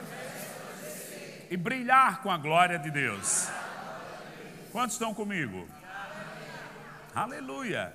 [1.50, 3.48] e brilhar com a glória de Deus.
[4.72, 5.68] Quantos estão comigo?
[7.14, 7.94] Aleluia.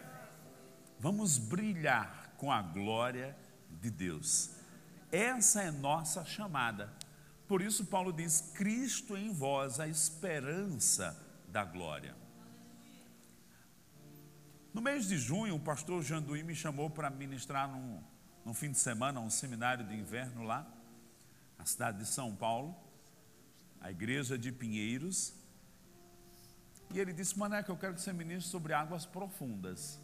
[0.99, 3.35] Vamos brilhar com a glória
[3.81, 4.51] de Deus.
[5.11, 6.91] Essa é nossa chamada.
[7.47, 11.15] Por isso, Paulo diz: Cristo em vós, a esperança
[11.47, 12.15] da glória.
[14.73, 18.03] No mês de junho, o pastor Janduí me chamou para ministrar num,
[18.43, 20.67] num fim de semana, um seminário de inverno lá,
[21.57, 22.75] na cidade de São Paulo,
[23.79, 25.33] a igreja de Pinheiros.
[26.93, 29.99] E ele disse: Mané, eu quero que você ministre sobre águas profundas.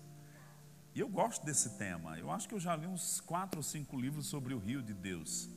[0.93, 2.19] E eu gosto desse tema.
[2.19, 4.93] Eu acho que eu já li uns quatro ou cinco livros sobre o rio de
[4.93, 5.49] Deus.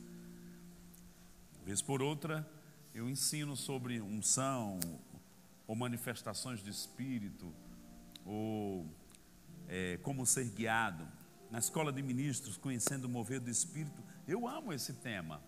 [1.65, 2.47] Vez por outra,
[2.93, 4.79] eu ensino sobre unção,
[5.65, 7.51] ou manifestações de espírito,
[8.23, 8.85] ou
[9.67, 11.07] é, como ser guiado.
[11.49, 15.41] Na escola de ministros, conhecendo o mover do espírito, eu amo esse tema.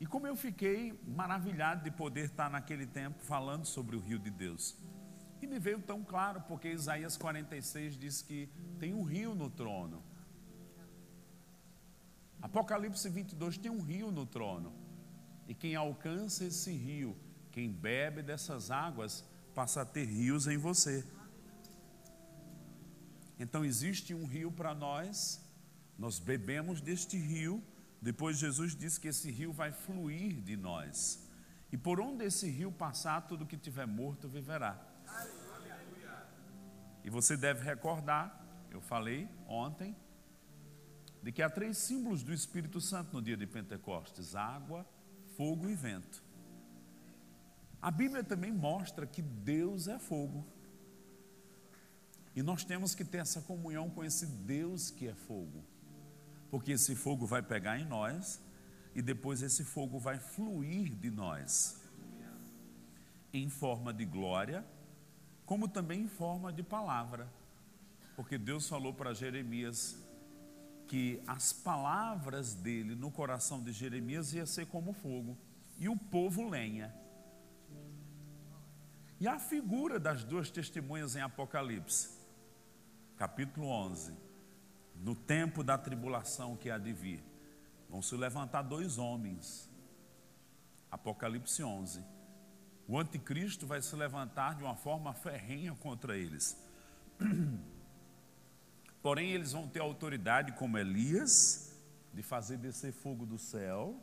[0.00, 4.28] E como eu fiquei maravilhado de poder estar naquele tempo falando sobre o rio de
[4.28, 4.76] Deus.
[5.40, 8.48] E me veio tão claro, porque Isaías 46 diz que
[8.80, 10.02] tem um rio no trono.
[12.40, 14.81] Apocalipse 22 tem um rio no trono.
[15.48, 17.16] E quem alcança esse rio,
[17.50, 19.24] quem bebe dessas águas,
[19.54, 21.04] passa a ter rios em você.
[23.38, 25.44] Então existe um rio para nós,
[25.98, 27.62] nós bebemos deste rio
[28.02, 31.24] depois Jesus disse que esse rio vai fluir de nós.
[31.70, 34.76] E por onde esse rio passar, tudo que tiver morto viverá.
[37.04, 39.96] E você deve recordar, eu falei ontem,
[41.22, 44.84] de que há três símbolos do Espírito Santo no dia de Pentecostes: água,
[45.36, 46.22] fogo e vento.
[47.80, 50.44] A Bíblia também mostra que Deus é fogo.
[52.34, 55.62] E nós temos que ter essa comunhão com esse Deus que é fogo
[56.52, 58.38] porque esse fogo vai pegar em nós
[58.94, 61.80] e depois esse fogo vai fluir de nós
[63.32, 64.62] em forma de glória,
[65.46, 67.26] como também em forma de palavra.
[68.14, 69.96] Porque Deus falou para Jeremias
[70.92, 75.38] que as palavras dele no coração de Jeremias ia ser como fogo
[75.78, 76.94] e o povo lenha.
[79.18, 82.10] E a figura das duas testemunhas em Apocalipse,
[83.16, 84.14] capítulo 11,
[84.94, 87.24] no tempo da tribulação que há de vir,
[87.88, 89.70] vão se levantar dois homens.
[90.90, 92.04] Apocalipse 11.
[92.86, 96.54] O anticristo vai se levantar de uma forma ferrenha contra eles.
[99.02, 101.72] Porém, eles vão ter autoridade como Elias,
[102.14, 104.00] de fazer descer fogo do céu,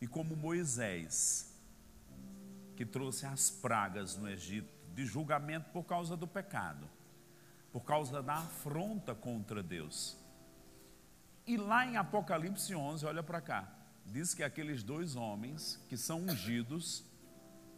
[0.00, 1.54] e como Moisés,
[2.76, 6.88] que trouxe as pragas no Egito de julgamento por causa do pecado,
[7.72, 10.16] por causa da afronta contra Deus.
[11.46, 13.68] E lá em Apocalipse 11, olha para cá,
[14.06, 17.04] diz que aqueles dois homens que são ungidos,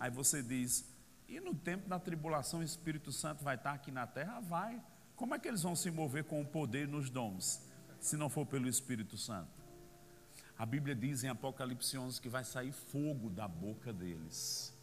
[0.01, 0.88] aí você diz,
[1.29, 4.40] e no tempo da tribulação o Espírito Santo vai estar aqui na terra?
[4.40, 4.81] Vai.
[5.23, 7.63] Como é que eles vão se mover com o poder nos dons,
[8.01, 9.53] se não for pelo Espírito Santo?
[10.59, 14.77] A Bíblia diz em Apocalipse 11 que vai sair fogo da boca deles.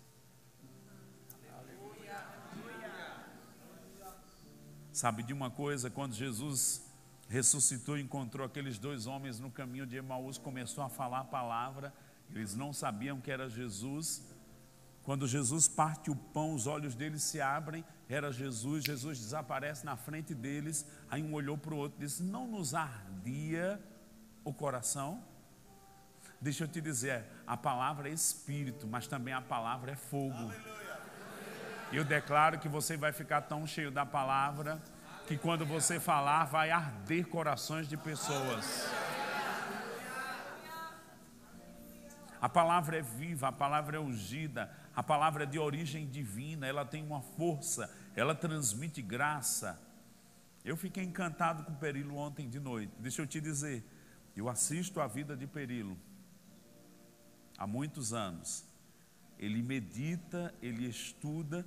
[4.93, 5.89] Sabe de uma coisa?
[5.89, 6.89] Quando Jesus
[7.28, 11.93] ressuscitou e encontrou aqueles dois homens no caminho de Emaús, começou a falar a palavra,
[12.30, 14.23] eles não sabiam que era Jesus.
[15.10, 19.98] Quando Jesus parte o pão, os olhos deles se abrem, era Jesus, Jesus desaparece na
[19.98, 20.86] frente deles.
[21.10, 23.82] Aí um olhou para o outro e disse: Não nos ardia
[24.43, 25.24] o coração?
[26.39, 30.36] Deixa eu te dizer, a palavra é espírito, mas também a palavra é fogo.
[30.36, 31.00] Aleluia.
[31.91, 34.80] Eu declaro que você vai ficar tão cheio da palavra
[35.26, 38.88] que quando você falar vai arder corações de pessoas.
[42.41, 46.86] A palavra é viva, a palavra é ungida, a palavra é de origem divina, ela
[46.86, 49.82] tem uma força, ela transmite graça.
[50.63, 52.93] Eu fiquei encantado com Perilo ontem de noite.
[52.99, 53.84] Deixa eu te dizer,
[54.36, 55.97] eu assisto a vida de Perilo
[57.58, 58.65] há muitos anos.
[59.38, 61.65] Ele medita, ele estuda,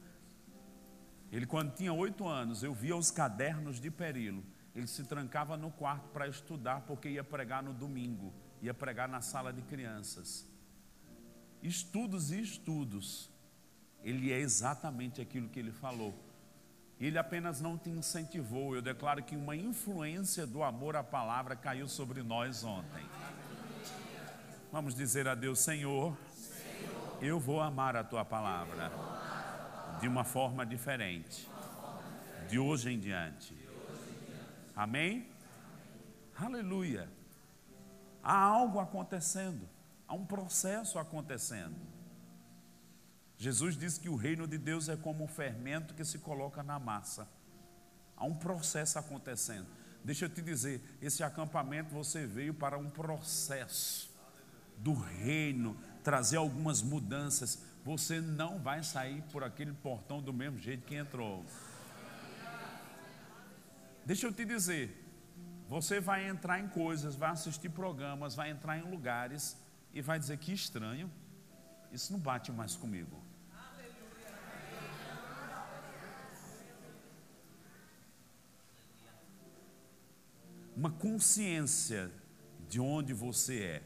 [1.32, 4.44] ele, quando tinha oito anos, eu via os cadernos de Perilo.
[4.74, 9.22] Ele se trancava no quarto para estudar, porque ia pregar no domingo, ia pregar na
[9.22, 10.46] sala de crianças.
[11.62, 13.30] Estudos e estudos.
[14.02, 16.12] Ele é exatamente aquilo que ele falou.
[17.00, 18.74] Ele apenas não te incentivou.
[18.74, 23.04] Eu declaro que uma influência do amor à palavra caiu sobre nós ontem.
[24.72, 26.16] Vamos dizer a Deus, Senhor,
[27.20, 28.90] eu vou amar a tua palavra
[30.00, 31.48] de uma forma diferente,
[32.48, 33.56] de hoje em diante.
[34.74, 35.28] Amém?
[36.36, 37.08] Aleluia.
[38.22, 39.68] Há algo acontecendo,
[40.12, 41.74] há um processo acontecendo.
[43.38, 46.78] Jesus disse que o reino de Deus é como um fermento que se coloca na
[46.78, 47.26] massa.
[48.14, 49.66] Há um processo acontecendo.
[50.04, 54.10] Deixa eu te dizer, esse acampamento você veio para um processo
[54.76, 60.84] do reino, trazer algumas mudanças você não vai sair por aquele portão do mesmo jeito
[60.84, 61.44] que entrou.
[64.04, 64.94] Deixa eu te dizer,
[65.68, 69.56] você vai entrar em coisas, vai assistir programas, vai entrar em lugares
[69.92, 71.10] e vai dizer que estranho,
[71.90, 73.22] isso não bate mais comigo.
[80.74, 82.10] Uma consciência
[82.68, 83.82] de onde você é,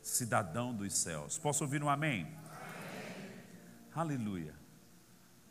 [0.00, 1.38] cidadão dos céus.
[1.38, 2.26] Posso ouvir um amém?
[3.94, 4.54] Aleluia.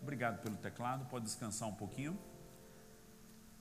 [0.02, 2.20] Obrigado pelo teclado, pode descansar um pouquinho.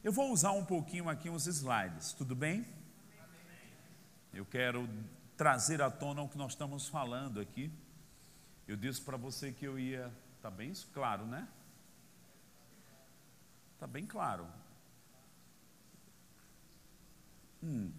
[0.02, 2.66] Eu vou usar um pouquinho aqui uns slides, tudo bem?
[4.32, 4.88] Eu quero
[5.40, 7.72] trazer à tona o que nós estamos falando aqui.
[8.68, 10.12] Eu disse para você que eu ia.
[10.36, 10.70] Está bem?
[10.92, 11.48] Claro, né?
[13.72, 14.46] Está bem claro.
[17.62, 17.90] Hum.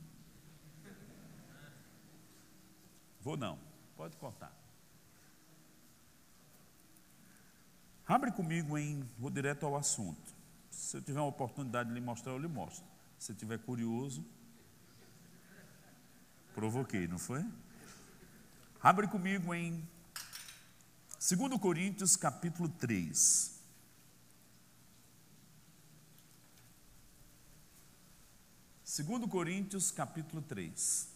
[3.21, 3.57] Vou não,
[3.97, 4.55] pode cortar.
[8.05, 10.31] Abre comigo em, vou direto ao assunto.
[10.69, 12.85] Se eu tiver uma oportunidade de lhe mostrar, eu lhe mostro.
[13.17, 14.23] Se tiver curioso,
[16.53, 17.45] provoquei, não foi?
[18.81, 19.87] Abre comigo em
[21.19, 23.59] 2 Coríntios capítulo 3.
[28.83, 31.07] Segundo Coríntios capítulo 3.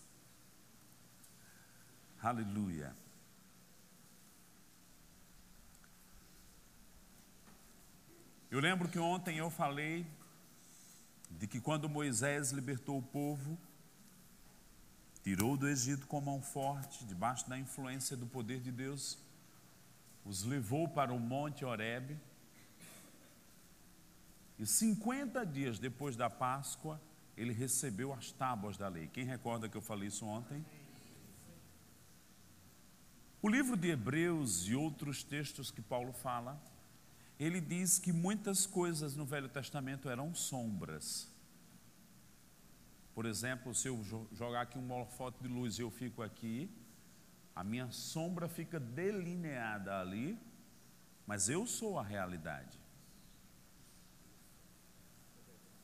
[2.21, 2.95] Aleluia.
[8.49, 10.07] Eu lembro que ontem eu falei
[11.29, 13.57] de que quando Moisés libertou o povo,
[15.25, 19.17] tirou do Egito com mão forte, debaixo da influência do poder de Deus,
[20.23, 22.15] os levou para o monte Horebe,
[24.59, 27.01] e 50 dias depois da Páscoa,
[27.35, 29.07] ele recebeu as tábuas da lei.
[29.07, 30.63] Quem recorda que eu falei isso ontem?
[33.41, 36.61] O livro de Hebreus e outros textos que Paulo fala,
[37.39, 41.34] ele diz que muitas coisas no Velho Testamento eram sombras.
[43.15, 44.03] Por exemplo, se eu
[44.33, 46.69] jogar aqui um holofote de luz e eu fico aqui,
[47.55, 50.37] a minha sombra fica delineada ali,
[51.25, 52.77] mas eu sou a realidade.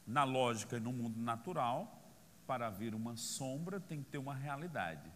[0.05, 1.97] Na lógica e no mundo natural,
[2.45, 5.09] para vir uma sombra tem que ter uma realidade.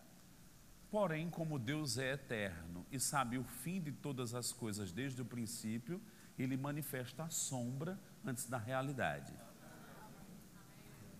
[0.89, 5.25] Porém, como Deus é eterno e sabe o fim de todas as coisas desde o
[5.25, 6.01] princípio,
[6.39, 9.33] ele manifesta a sombra antes da realidade.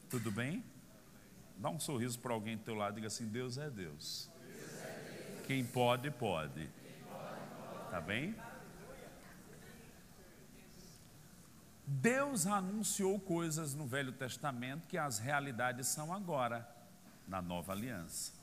[0.09, 0.63] Tudo bem?
[1.57, 4.29] Dá um sorriso para alguém do teu lado e diga assim: Deus é Deus.
[5.47, 6.69] Quem pode, pode.
[7.91, 8.35] Tá bem?
[11.87, 16.67] Deus anunciou coisas no Velho Testamento que as realidades são agora,
[17.27, 18.33] na nova aliança.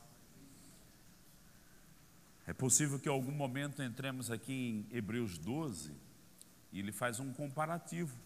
[2.46, 5.92] É possível que em algum momento entremos aqui em Hebreus 12
[6.72, 8.16] e ele faz um comparativo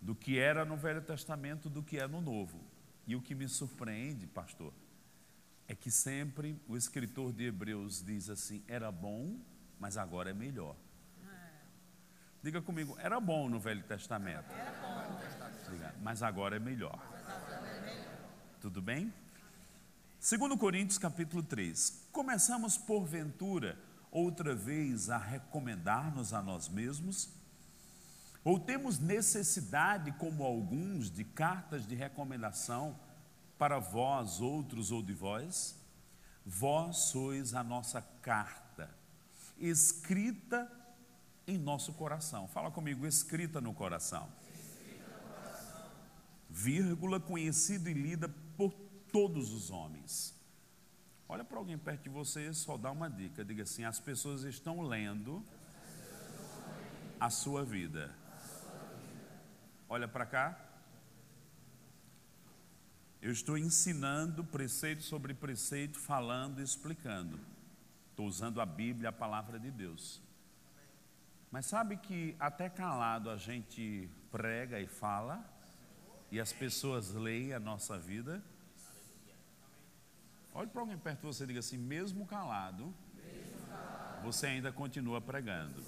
[0.00, 2.60] do que era no Velho Testamento do que é no Novo.
[3.06, 4.72] E o que me surpreende, pastor,
[5.66, 9.40] é que sempre o escritor de Hebreus diz assim: era bom,
[9.78, 10.76] mas agora é melhor.
[12.42, 14.50] Diga comigo, era bom no Velho Testamento.
[14.52, 15.70] Era bom.
[15.70, 16.98] Diga, mas agora é melhor.
[18.60, 19.12] Tudo bem?
[20.18, 22.08] Segundo Coríntios capítulo 3.
[22.12, 23.78] Começamos porventura
[24.10, 27.28] outra vez a recomendar-nos a nós mesmos?
[28.44, 32.98] Ou temos necessidade, como alguns, de cartas de recomendação
[33.56, 35.76] para vós outros ou de vós?
[36.44, 38.90] Vós sois a nossa carta,
[39.58, 40.70] escrita
[41.46, 42.48] em nosso coração.
[42.48, 44.28] Fala comigo, escrita no coração.
[44.52, 45.90] Escrita no coração.
[46.50, 48.72] Vírgula, conhecida e lida por
[49.12, 50.34] todos os homens.
[51.28, 53.44] Olha para alguém perto de você e só dá uma dica.
[53.44, 55.44] Diga assim: as pessoas estão lendo
[57.20, 58.21] a sua vida.
[59.94, 60.58] Olha para cá.
[63.20, 67.38] Eu estou ensinando preceito sobre preceito, falando e explicando.
[68.08, 70.22] Estou usando a Bíblia, a palavra de Deus.
[71.50, 75.44] Mas sabe que até calado a gente prega e fala,
[76.30, 78.42] e as pessoas leem a nossa vida.
[80.54, 82.94] Olhe para alguém perto de você e diga assim: mesmo calado,
[84.22, 85.84] você ainda continua pregando.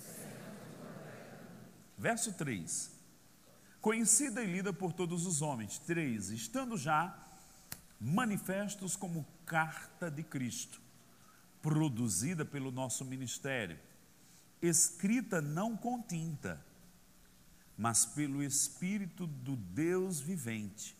[1.96, 2.93] Verso 3:
[3.84, 5.78] Conhecida e lida por todos os homens.
[5.78, 7.14] 3: Estando já
[8.00, 10.80] manifestos como carta de Cristo,
[11.60, 13.78] produzida pelo nosso ministério
[14.62, 16.64] escrita não com tinta,
[17.76, 20.96] mas pelo Espírito do Deus vivente,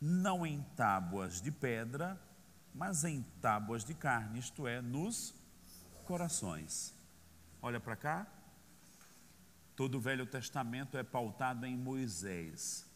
[0.00, 2.18] não em tábuas de pedra,
[2.74, 5.34] mas em tábuas de carne, isto é, nos
[6.06, 6.94] corações.
[7.60, 8.26] Olha para cá.
[9.76, 12.86] Todo o Velho Testamento é pautado em Moisés.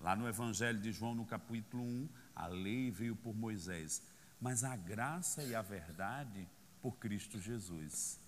[0.00, 4.02] Lá no Evangelho de João, no capítulo 1, a lei veio por Moisés,
[4.40, 6.48] mas a graça e a verdade
[6.80, 8.18] por Cristo Jesus.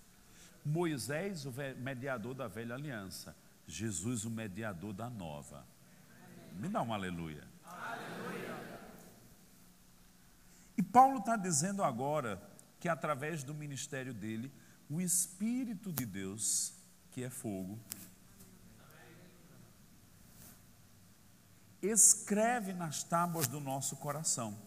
[0.63, 3.35] Moisés, o mediador da velha aliança,
[3.67, 5.65] Jesus, o mediador da nova.
[6.53, 7.43] Me dá um aleluia.
[7.65, 8.79] aleluia.
[10.77, 12.41] E Paulo está dizendo agora
[12.79, 14.51] que através do ministério dele,
[14.89, 16.73] o Espírito de Deus,
[17.11, 17.79] que é fogo,
[21.81, 24.57] escreve nas tábuas do nosso coração,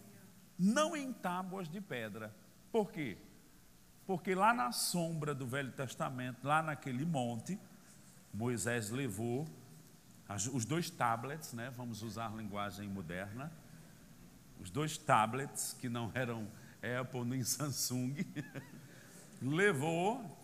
[0.58, 2.34] não em tábuas de pedra.
[2.70, 3.18] Por quê?
[4.06, 7.58] Porque lá na sombra do Velho Testamento, lá naquele monte,
[8.32, 9.48] Moisés levou
[10.28, 11.70] as, os dois tablets, né?
[11.76, 13.52] vamos usar a linguagem moderna,
[14.60, 16.46] os dois tablets, que não eram
[17.00, 18.14] Apple nem Samsung,
[19.40, 20.38] levou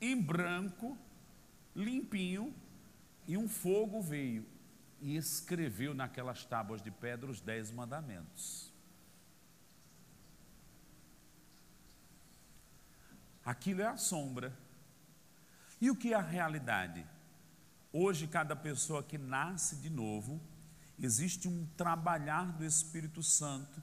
[0.00, 0.98] em branco,
[1.74, 2.54] limpinho,
[3.26, 4.44] e um fogo veio
[5.00, 8.72] e escreveu naquelas tábuas de pedra os dez mandamentos.
[13.44, 14.56] Aquilo é a sombra.
[15.80, 17.04] E o que é a realidade?
[17.92, 20.40] Hoje, cada pessoa que nasce de novo,
[20.98, 23.82] existe um trabalhar do Espírito Santo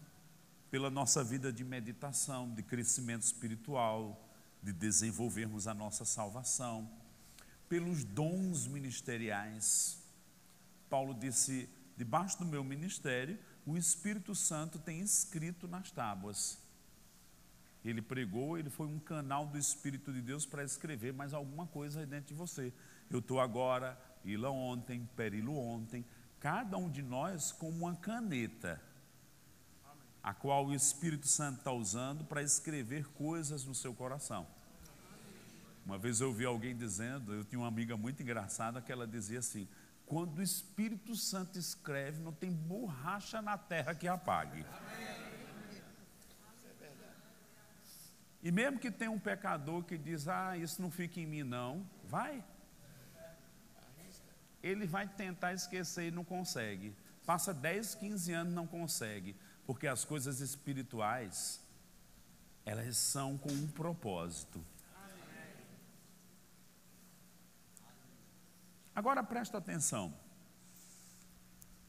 [0.71, 4.28] pela nossa vida de meditação, de crescimento espiritual,
[4.61, 6.89] de desenvolvermos a nossa salvação,
[7.67, 10.01] pelos dons ministeriais.
[10.89, 16.57] Paulo disse: debaixo do meu ministério, o Espírito Santo tem escrito nas tábuas
[17.83, 22.01] ele pregou, ele foi um canal do Espírito de Deus para escrever mais alguma coisa
[22.01, 22.73] aí dentro de você.
[23.09, 26.05] Eu estou agora, Ila ontem, Perilo ontem,
[26.39, 28.81] cada um de nós com uma caneta.
[30.23, 34.45] A qual o Espírito Santo está usando para escrever coisas no seu coração.
[35.85, 39.39] Uma vez eu ouvi alguém dizendo, eu tinha uma amiga muito engraçada que ela dizia
[39.39, 39.67] assim:
[40.05, 44.65] quando o Espírito Santo escreve, não tem borracha na terra que apague.
[48.41, 51.85] E mesmo que tenha um pecador que diz, ah, isso não fica em mim, não,
[52.05, 52.43] vai.
[54.63, 56.95] Ele vai tentar esquecer e não consegue.
[57.25, 59.35] Passa 10, 15 anos não consegue,
[59.69, 61.61] porque as coisas espirituais,
[62.65, 64.65] elas são com um propósito.
[68.95, 70.11] Agora presta atenção.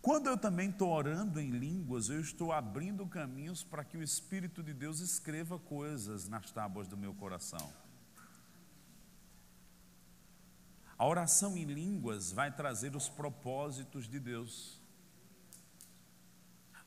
[0.03, 4.63] Quando eu também estou orando em línguas, eu estou abrindo caminhos para que o Espírito
[4.63, 7.73] de Deus escreva coisas nas tábuas do meu coração.
[10.99, 14.80] A oração em línguas vai trazer os propósitos de Deus.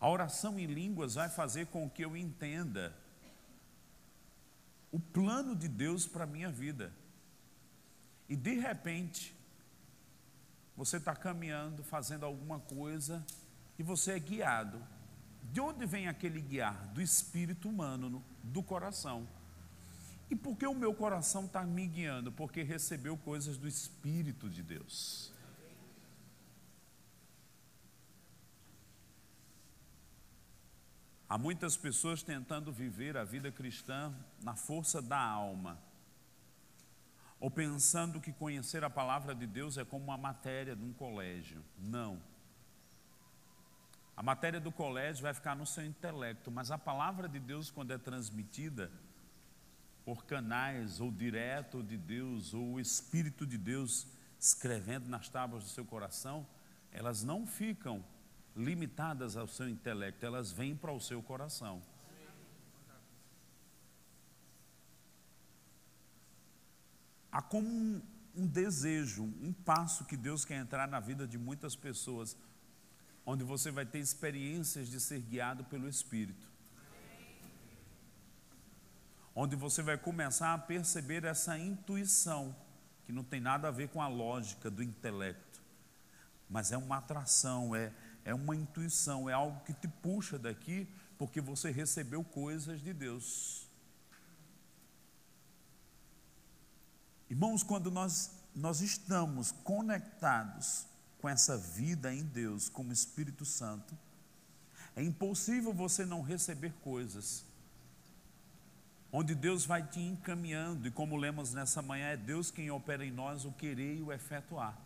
[0.04, 2.94] A oração em línguas vai fazer com que eu entenda
[4.92, 6.94] o plano de Deus para a minha vida.
[8.28, 9.34] E de repente,
[10.76, 13.26] você está caminhando, fazendo alguma coisa
[13.80, 14.86] e você é guiado.
[15.42, 16.86] De onde vem aquele guiar?
[16.90, 19.26] Do espírito humano, do coração.
[20.30, 22.30] E por que o meu coração está me guiando?
[22.30, 25.33] Porque recebeu coisas do Espírito de Deus.
[31.34, 34.14] Há muitas pessoas tentando viver a vida cristã
[34.44, 35.80] na força da alma
[37.40, 41.66] ou pensando que conhecer a palavra de Deus é como uma matéria de um colégio.
[41.80, 42.22] Não.
[44.16, 47.90] A matéria do colégio vai ficar no seu intelecto, mas a palavra de Deus, quando
[47.90, 48.92] é transmitida
[50.06, 54.06] por canais, ou direto de Deus, ou o Espírito de Deus
[54.40, 56.46] escrevendo nas tábuas do seu coração,
[56.92, 58.06] elas não ficam
[58.56, 61.82] limitadas ao seu intelecto, elas vêm para o seu coração.
[67.34, 68.02] há como um,
[68.36, 72.38] um desejo, um passo que Deus quer entrar na vida de muitas pessoas,
[73.26, 76.48] onde você vai ter experiências de ser guiado pelo Espírito.
[79.36, 82.56] Onde você vai começar a perceber essa intuição,
[83.04, 85.60] que não tem nada a ver com a lógica do intelecto,
[86.48, 87.92] mas é uma atração, é,
[88.26, 93.68] é uma intuição, é algo que te puxa daqui, porque você recebeu coisas de Deus.
[97.30, 100.86] Irmãos, quando nós, nós estamos conectados
[101.20, 103.98] com essa vida em Deus, como Espírito Santo,
[104.96, 107.46] é impossível você não receber coisas.
[109.12, 113.12] Onde Deus vai te encaminhando, e como lemos nessa manhã, é Deus quem opera em
[113.12, 114.78] nós o querer e o efetuar.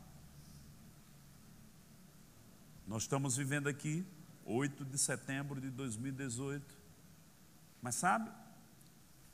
[2.88, 4.08] Nós estamos vivendo aqui,
[4.46, 6.66] 8 de setembro de 2018,
[7.82, 8.32] mas sabe,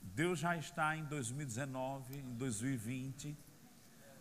[0.02, 3.38] Deus já está em 2019, em 2020,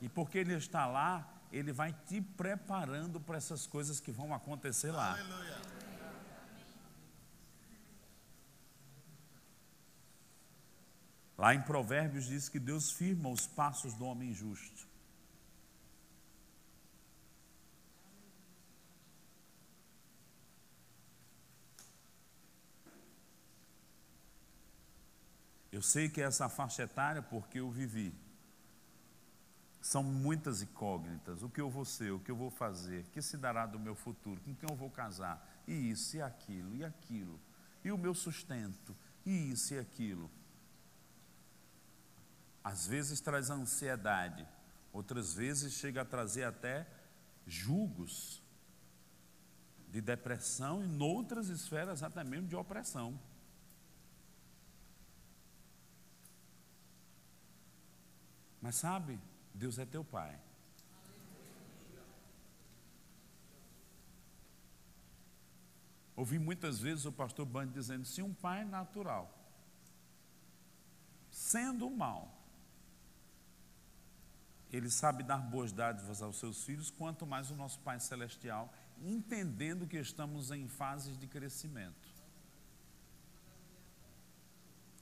[0.02, 4.90] e porque Ele está lá, Ele vai te preparando para essas coisas que vão acontecer
[4.90, 5.12] lá.
[5.12, 5.62] Aleluia.
[11.38, 14.91] Lá em Provérbios diz que Deus firma os passos do homem justo.
[25.72, 28.14] Eu sei que é essa faixa etária porque eu vivi.
[29.80, 31.42] São muitas incógnitas.
[31.42, 33.80] O que eu vou ser, o que eu vou fazer, o que se dará do
[33.80, 37.40] meu futuro, com quem eu vou casar, e isso, e aquilo, e aquilo,
[37.82, 38.94] e o meu sustento,
[39.24, 40.30] e isso e aquilo.
[42.62, 44.46] Às vezes traz ansiedade,
[44.92, 46.86] outras vezes chega a trazer até
[47.46, 48.40] julgos
[49.88, 53.18] de depressão e, em outras esferas, até mesmo de opressão.
[58.62, 59.18] Mas sabe,
[59.52, 60.38] Deus é teu pai.
[66.14, 69.36] Ouvi muitas vezes o pastor Band dizendo: se um pai natural,
[71.28, 72.40] sendo mal,
[74.70, 79.86] ele sabe dar boas dádivas aos seus filhos, quanto mais o nosso Pai Celestial, entendendo
[79.86, 82.08] que estamos em fases de crescimento.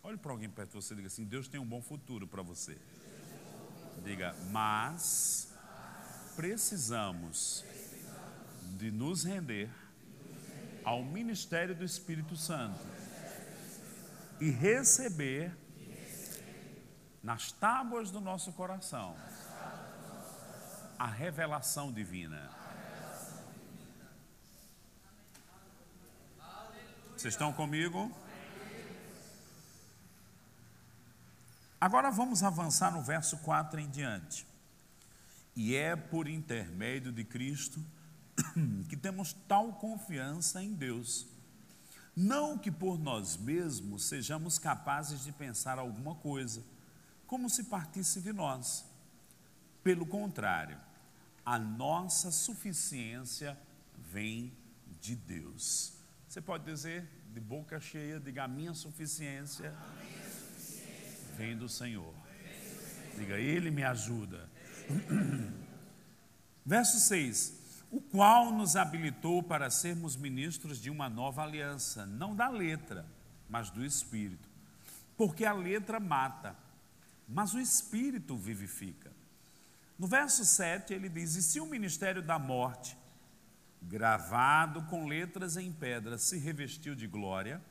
[0.03, 2.43] Olhe para alguém perto de você e diga assim: Deus tem um bom futuro para
[2.43, 2.81] você.
[4.05, 5.53] Diga, mas
[6.35, 7.65] precisamos
[8.79, 9.71] de nos render
[10.85, 12.81] ao ministério do Espírito Santo
[14.41, 15.55] e receber
[17.23, 19.15] nas tábuas do nosso coração
[20.99, 22.51] a revelação divina.
[27.17, 28.11] Vocês estão comigo?
[31.81, 34.47] Agora vamos avançar no verso 4 em diante.
[35.57, 37.83] E é por intermédio de Cristo
[38.87, 41.27] que temos tal confiança em Deus.
[42.15, 46.63] Não que por nós mesmos sejamos capazes de pensar alguma coisa,
[47.27, 48.85] como se partisse de nós.
[49.83, 50.79] Pelo contrário,
[51.47, 53.59] a nossa suficiência
[53.97, 54.53] vem
[55.01, 55.95] de Deus.
[56.29, 60.20] Você pode dizer de boca cheia, diga: a minha suficiência, a minha suficiência
[61.41, 62.13] vem do Senhor.
[63.17, 64.47] Diga: Ele me ajuda.
[66.65, 72.51] Verso 6: O qual nos habilitou para sermos ministros de uma nova aliança, não da
[72.51, 73.07] letra,
[73.49, 74.51] mas do Espírito.
[75.17, 76.55] Porque a letra mata,
[77.27, 79.11] mas o Espírito vivifica.
[79.99, 82.97] No verso 7 ele diz: E se o ministério da morte,
[83.83, 87.63] gravado com letras em pedra, se revestiu de glória,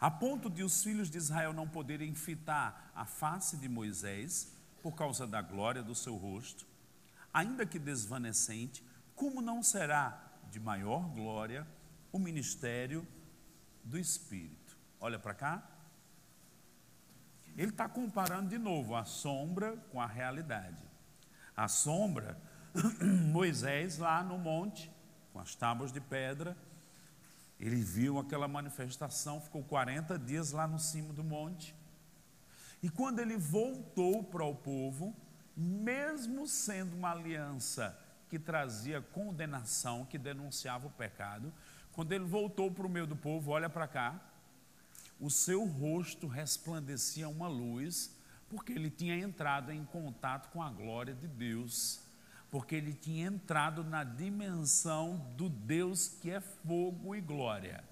[0.00, 4.92] a ponto de os filhos de Israel não poderem fitar a face de Moisés, por
[4.92, 6.66] causa da glória do seu rosto,
[7.32, 8.84] ainda que desvanecente,
[9.14, 11.66] como não será de maior glória
[12.12, 13.06] o ministério
[13.82, 14.78] do Espírito?
[15.00, 15.70] Olha para cá.
[17.56, 20.84] Ele está comparando de novo a sombra com a realidade.
[21.56, 22.40] A sombra,
[23.32, 24.88] Moisés lá no monte,
[25.32, 26.56] com as tábuas de pedra,
[27.58, 31.74] ele viu aquela manifestação, ficou 40 dias lá no cimo do monte.
[32.82, 35.16] E quando ele voltou para o povo,
[35.56, 37.98] mesmo sendo uma aliança
[38.28, 41.52] que trazia condenação, que denunciava o pecado,
[41.92, 44.20] quando ele voltou para o meio do povo, olha para cá,
[45.18, 48.14] o seu rosto resplandecia uma luz,
[48.50, 52.02] porque ele tinha entrado em contato com a glória de Deus,
[52.56, 57.84] porque ele tinha entrado na dimensão do Deus que é fogo e glória.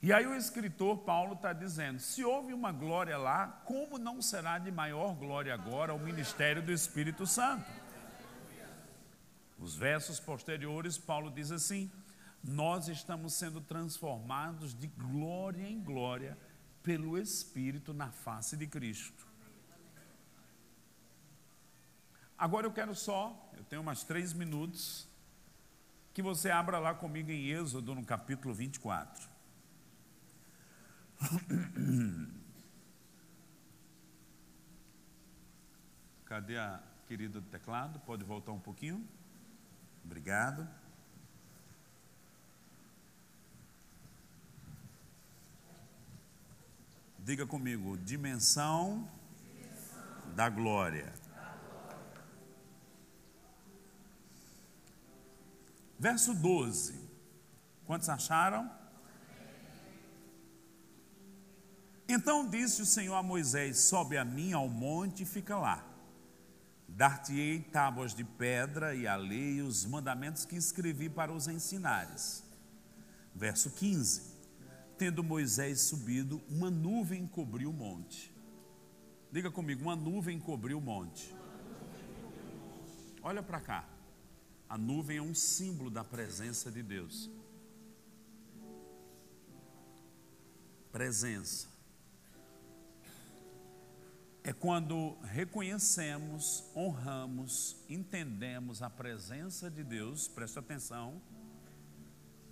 [0.00, 4.58] E aí o escritor Paulo está dizendo: se houve uma glória lá, como não será
[4.58, 7.70] de maior glória agora o ministério do Espírito Santo?
[9.58, 11.92] Os versos posteriores, Paulo diz assim:
[12.42, 16.38] nós estamos sendo transformados de glória em glória
[16.82, 19.29] pelo Espírito na face de Cristo.
[22.40, 25.06] Agora eu quero só, eu tenho mais três minutos,
[26.14, 29.28] que você abra lá comigo em Êxodo, no capítulo 24.
[36.24, 38.00] Cadê a querida do teclado?
[38.00, 39.06] Pode voltar um pouquinho?
[40.02, 40.66] Obrigado.
[47.18, 49.06] Diga comigo, dimensão,
[49.42, 50.34] dimensão.
[50.34, 51.19] da glória.
[56.00, 56.98] Verso 12.
[57.84, 58.70] Quantos acharam?
[62.08, 65.84] Então disse o Senhor a Moisés: Sobe a mim ao monte e fica lá.
[66.88, 72.44] Dar-te-ei tábuas de pedra e a lei e os mandamentos que escrevi para os ensinares.
[73.34, 74.22] Verso 15:
[74.96, 78.34] Tendo Moisés subido, uma nuvem cobriu o monte.
[79.30, 81.36] Diga comigo: uma nuvem cobriu o monte.
[83.22, 83.89] Olha para cá.
[84.70, 87.28] A nuvem é um símbolo da presença de Deus.
[90.92, 91.68] Presença
[94.44, 101.20] é quando reconhecemos, honramos, entendemos a presença de Deus, presta atenção,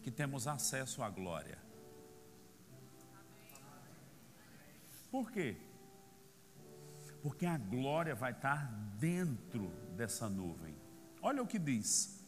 [0.03, 1.59] que temos acesso à glória.
[5.11, 5.57] Por quê?
[7.23, 8.67] Porque a glória vai estar
[8.99, 10.78] dentro dessa nuvem.
[11.21, 12.19] Olha o que diz.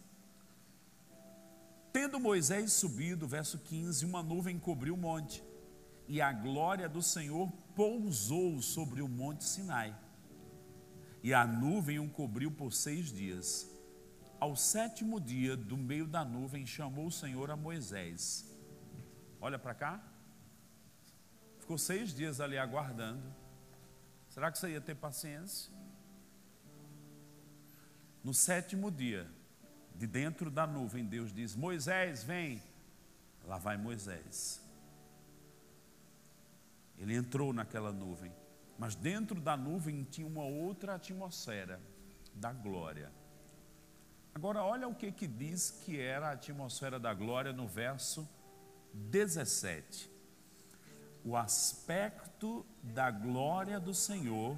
[1.92, 5.42] Tendo Moisés subido, verso 15, uma nuvem cobriu o monte,
[6.06, 9.96] e a glória do Senhor pousou sobre o monte Sinai.
[11.22, 13.68] E a nuvem o cobriu por seis dias.
[14.38, 18.46] Ao sétimo dia, do meio da nuvem, chamou o Senhor a Moisés.
[19.40, 20.00] Olha para cá.
[21.58, 23.22] Ficou seis dias ali aguardando.
[24.28, 25.72] Será que você ia ter paciência?
[28.22, 29.26] No sétimo dia,
[29.94, 32.62] de dentro da nuvem, Deus diz: Moisés, vem.
[33.46, 34.62] Lá vai Moisés.
[36.98, 38.30] Ele entrou naquela nuvem,
[38.78, 41.80] mas dentro da nuvem tinha uma outra atmosfera
[42.34, 43.10] da glória.
[44.34, 48.28] Agora, olha o que, que diz que era a atmosfera da glória no verso
[48.92, 50.10] 17.
[51.24, 54.56] O aspecto da glória do Senhor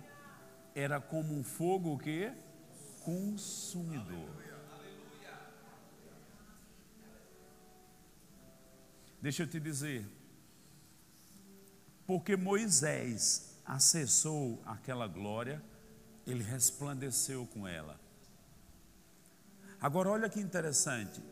[0.74, 2.32] era como um fogo que
[3.04, 4.30] consumidor.
[9.20, 10.04] Deixa eu te dizer,
[12.06, 15.62] porque Moisés acessou aquela glória,
[16.26, 18.00] ele resplandeceu com ela.
[19.80, 21.22] Agora, olha que interessante.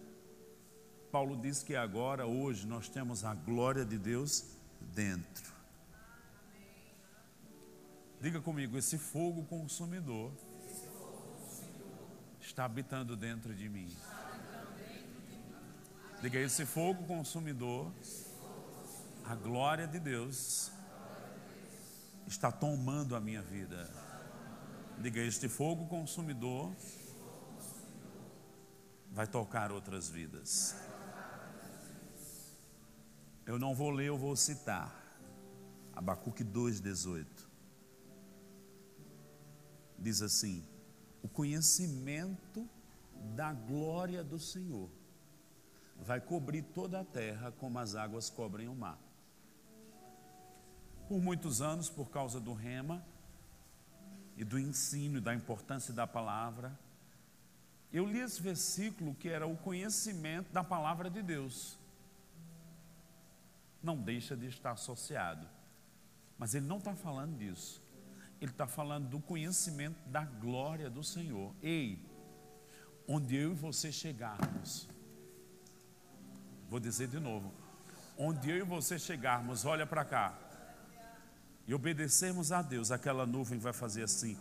[1.10, 4.44] Paulo diz que agora, hoje, nós temos a glória de Deus
[4.94, 5.52] dentro.
[8.20, 10.32] Diga comigo, esse fogo consumidor
[12.50, 13.96] está habitando dentro de mim.
[16.20, 17.90] Diga, esse fogo consumidor,
[19.24, 20.70] a glória de Deus
[22.26, 23.88] está tomando a minha vida.
[24.98, 26.74] Diga, este fogo consumidor
[29.12, 30.74] vai tocar outras vidas.
[33.46, 34.92] Eu não vou ler, eu vou citar.
[35.94, 37.26] Abacuque 2,18.
[39.98, 40.64] Diz assim:
[41.22, 42.68] O conhecimento
[43.34, 44.88] da glória do Senhor
[45.96, 48.98] vai cobrir toda a terra como as águas cobrem o mar.
[51.08, 53.04] Por muitos anos, por causa do rema
[54.36, 56.78] e do ensino e da importância da palavra,
[57.92, 61.76] eu li esse versículo que era o conhecimento da palavra de Deus.
[63.82, 65.46] Não deixa de estar associado.
[66.38, 67.79] Mas ele não está falando disso.
[68.40, 71.54] Ele está falando do conhecimento da glória do Senhor.
[71.62, 72.02] Ei,
[73.06, 74.88] onde eu e você chegarmos,
[76.68, 77.52] vou dizer de novo,
[78.16, 80.38] onde eu e você chegarmos, olha para cá,
[81.66, 84.38] e obedecermos a Deus, aquela nuvem vai fazer assim.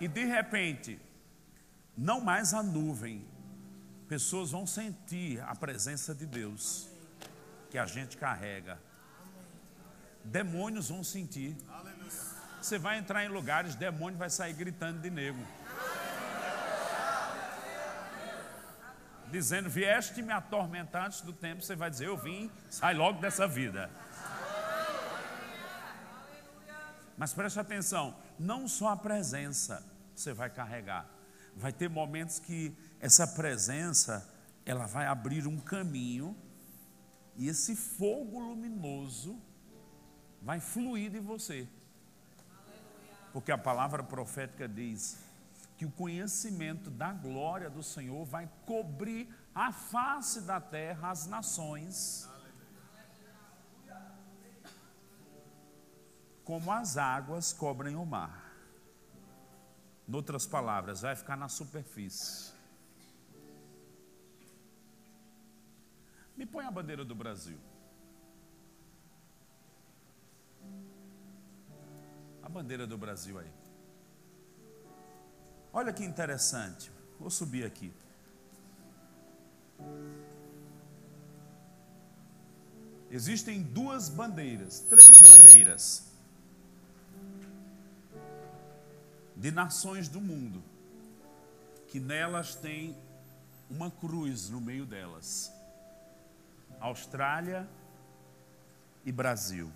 [0.00, 1.00] E de repente,
[1.96, 3.24] não mais a nuvem,
[4.08, 6.88] pessoas vão sentir a presença de Deus
[7.70, 8.78] que a gente carrega.
[10.24, 11.56] Demônios vão sentir.
[12.60, 15.44] Você vai entrar em lugares, demônio vai sair gritando de nego.
[19.30, 23.48] Dizendo, vieste me atormentar antes do tempo, você vai dizer, eu vim, sai logo dessa
[23.48, 23.90] vida.
[27.16, 31.06] Mas preste atenção, não só a presença, você vai carregar.
[31.56, 34.28] Vai ter momentos que essa presença
[34.64, 36.36] ela vai abrir um caminho
[37.36, 39.40] e esse fogo luminoso
[40.42, 41.68] vai fluir de você.
[43.32, 45.18] Porque a palavra profética diz
[45.78, 52.28] que o conhecimento da glória do Senhor vai cobrir a face da terra, as nações,
[56.44, 58.52] como as águas cobrem o mar.
[60.08, 62.52] Em outras palavras, vai ficar na superfície.
[66.36, 67.58] Me põe a bandeira do Brasil.
[72.42, 73.50] A bandeira do Brasil aí.
[75.72, 76.90] Olha que interessante.
[77.18, 77.92] Vou subir aqui.
[83.10, 86.12] Existem duas bandeiras, três bandeiras
[89.36, 90.62] de nações do mundo,
[91.88, 92.96] que nelas tem
[93.68, 95.52] uma cruz no meio delas:
[96.80, 97.68] Austrália
[99.04, 99.70] e Brasil.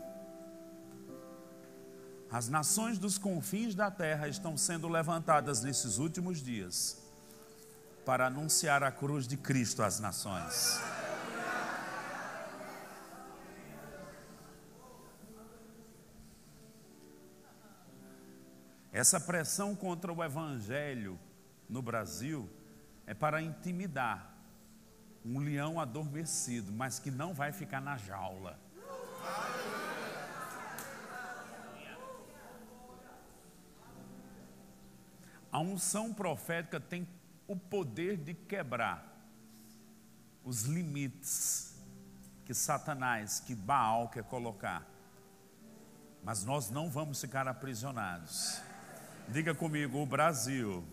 [2.30, 7.02] As nações dos confins da terra estão sendo levantadas nesses últimos dias
[8.04, 10.80] para anunciar a cruz de Cristo às nações.
[18.92, 21.18] Essa pressão contra o evangelho
[21.68, 22.48] no Brasil
[23.06, 24.34] é para intimidar
[25.24, 28.58] um leão adormecido, mas que não vai ficar na jaula.
[35.56, 37.08] A unção profética tem
[37.48, 39.02] o poder de quebrar
[40.44, 41.74] os limites
[42.44, 44.86] que Satanás, que Baal quer colocar.
[46.22, 48.60] Mas nós não vamos ficar aprisionados.
[49.28, 50.84] Diga comigo: o Brasil,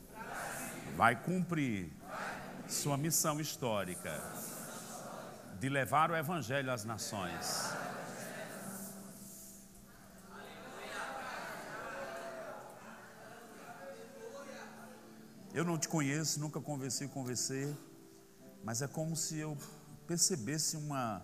[0.96, 1.92] vai cumprir
[2.66, 4.18] sua missão histórica
[5.60, 7.83] de levar o Evangelho às nações.
[15.54, 17.78] Eu não te conheço, nunca conversei com você,
[18.64, 19.56] mas é como se eu
[20.08, 21.24] percebesse uma,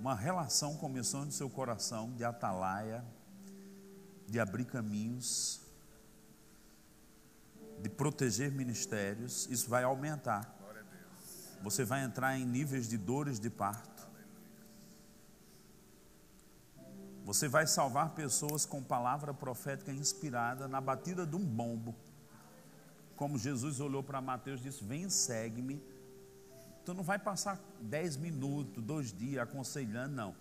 [0.00, 3.04] uma relação começando no seu coração de atalaia,
[4.26, 5.60] de abrir caminhos,
[7.80, 10.52] de proteger ministérios, isso vai aumentar.
[11.62, 14.08] Você vai entrar em níveis de dores de parto.
[17.24, 21.94] Você vai salvar pessoas com palavra profética inspirada na batida de um bombo.
[23.22, 25.80] Como Jesus olhou para Mateus e disse: Vem, segue-me,
[26.84, 30.34] Tu não vai passar dez minutos, dois dias aconselhando, não.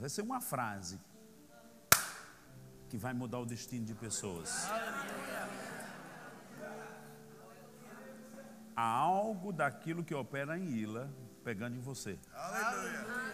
[0.00, 0.98] Vai ser uma frase
[2.88, 4.66] que vai mudar o destino de pessoas.
[8.74, 11.12] Há algo daquilo que opera em Ila
[11.44, 12.18] pegando em você.
[12.32, 13.27] Aleluia.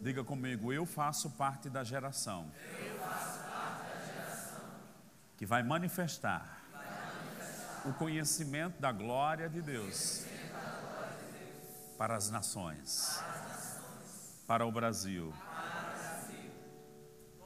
[0.00, 2.50] Diga comigo, eu faço parte da geração,
[5.36, 6.62] que vai manifestar,
[7.84, 10.24] o conhecimento da glória de Deus,
[11.96, 13.20] para as nações,
[14.46, 15.34] para o Brasil,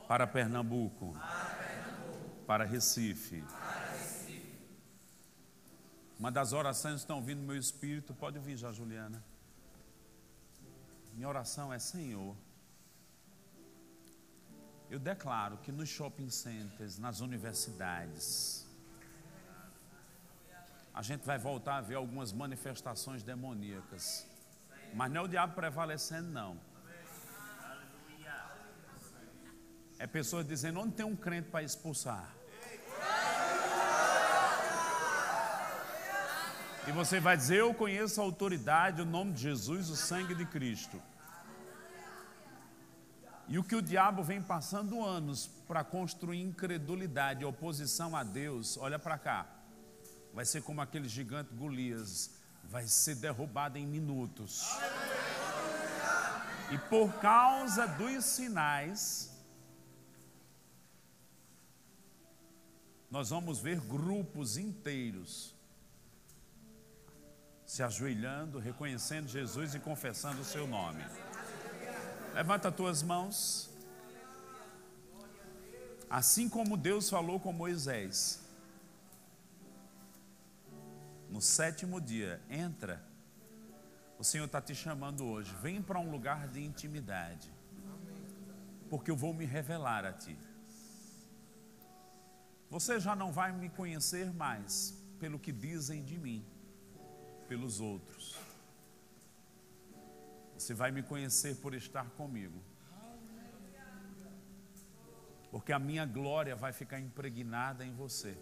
[0.07, 1.17] para Pernambuco,
[2.47, 3.43] para Recife.
[6.19, 9.25] Uma das orações que estão vindo no meu espírito, pode vir já, Juliana.
[11.13, 12.37] Minha oração é: Senhor,
[14.91, 18.67] eu declaro que nos shopping centers, nas universidades,
[20.95, 24.27] a gente vai voltar a ver algumas manifestações demoníacas.
[24.95, 26.61] Mas não é o diabo prevalecendo, não.
[29.99, 32.42] É pessoas dizendo: onde tem um crente para expulsar?
[36.87, 40.45] E você vai dizer: Eu conheço a autoridade, o nome de Jesus, o sangue de
[40.45, 41.01] Cristo.
[43.47, 48.99] E o que o diabo vem passando anos para construir incredulidade, oposição a Deus, olha
[48.99, 49.47] para cá,
[50.33, 52.31] vai ser como aquele gigante Golias,
[52.65, 54.67] vai ser derrubado em minutos.
[56.71, 59.31] E por causa dos sinais,
[63.11, 65.55] nós vamos ver grupos inteiros
[67.73, 71.03] se ajoelhando, reconhecendo Jesus e confessando o seu nome.
[72.35, 73.71] Levanta as tuas mãos.
[76.11, 78.47] Assim como Deus falou com Moisés,
[81.31, 83.03] no sétimo dia, entra.
[84.19, 85.55] O Senhor está te chamando hoje.
[85.63, 87.51] Vem para um lugar de intimidade,
[88.91, 90.37] porque eu vou me revelar a ti.
[92.69, 96.45] Você já não vai me conhecer mais pelo que dizem de mim,
[97.53, 98.35] pelos outros.
[100.57, 102.59] Você vai me conhecer por estar comigo.
[105.51, 108.35] Porque a minha glória vai ficar impregnada em você.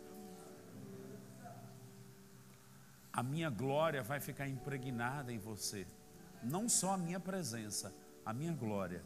[3.12, 5.84] A minha glória vai ficar impregnada em você.
[6.40, 7.92] Não só a minha presença,
[8.24, 9.02] a minha glória.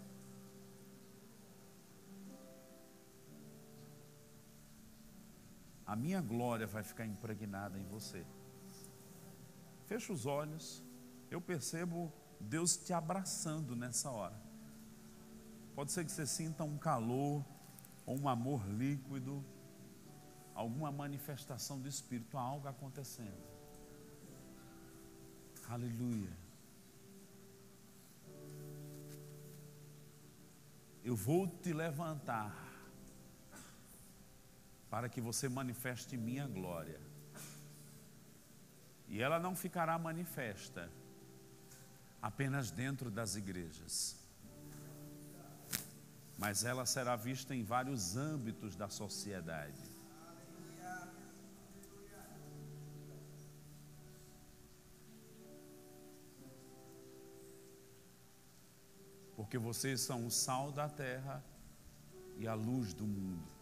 [5.86, 8.24] a minha glória vai ficar impregnada em você.
[9.86, 10.82] Fecha os olhos,
[11.30, 14.40] eu percebo Deus te abraçando nessa hora.
[15.74, 17.44] Pode ser que você sinta um calor,
[18.06, 19.44] ou um amor líquido,
[20.54, 23.42] alguma manifestação do Espírito, algo acontecendo.
[25.68, 26.30] Aleluia.
[31.02, 32.54] Eu vou te levantar
[34.88, 37.00] para que você manifeste minha glória.
[39.14, 40.90] E ela não ficará manifesta
[42.20, 44.16] apenas dentro das igrejas,
[46.36, 49.88] mas ela será vista em vários âmbitos da sociedade.
[59.36, 61.40] Porque vocês são o sal da terra
[62.36, 63.54] e a luz do mundo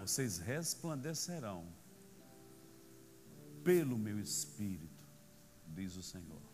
[0.00, 1.81] vocês resplandecerão
[3.62, 5.04] pelo meu espírito,
[5.66, 6.51] diz o Senhor.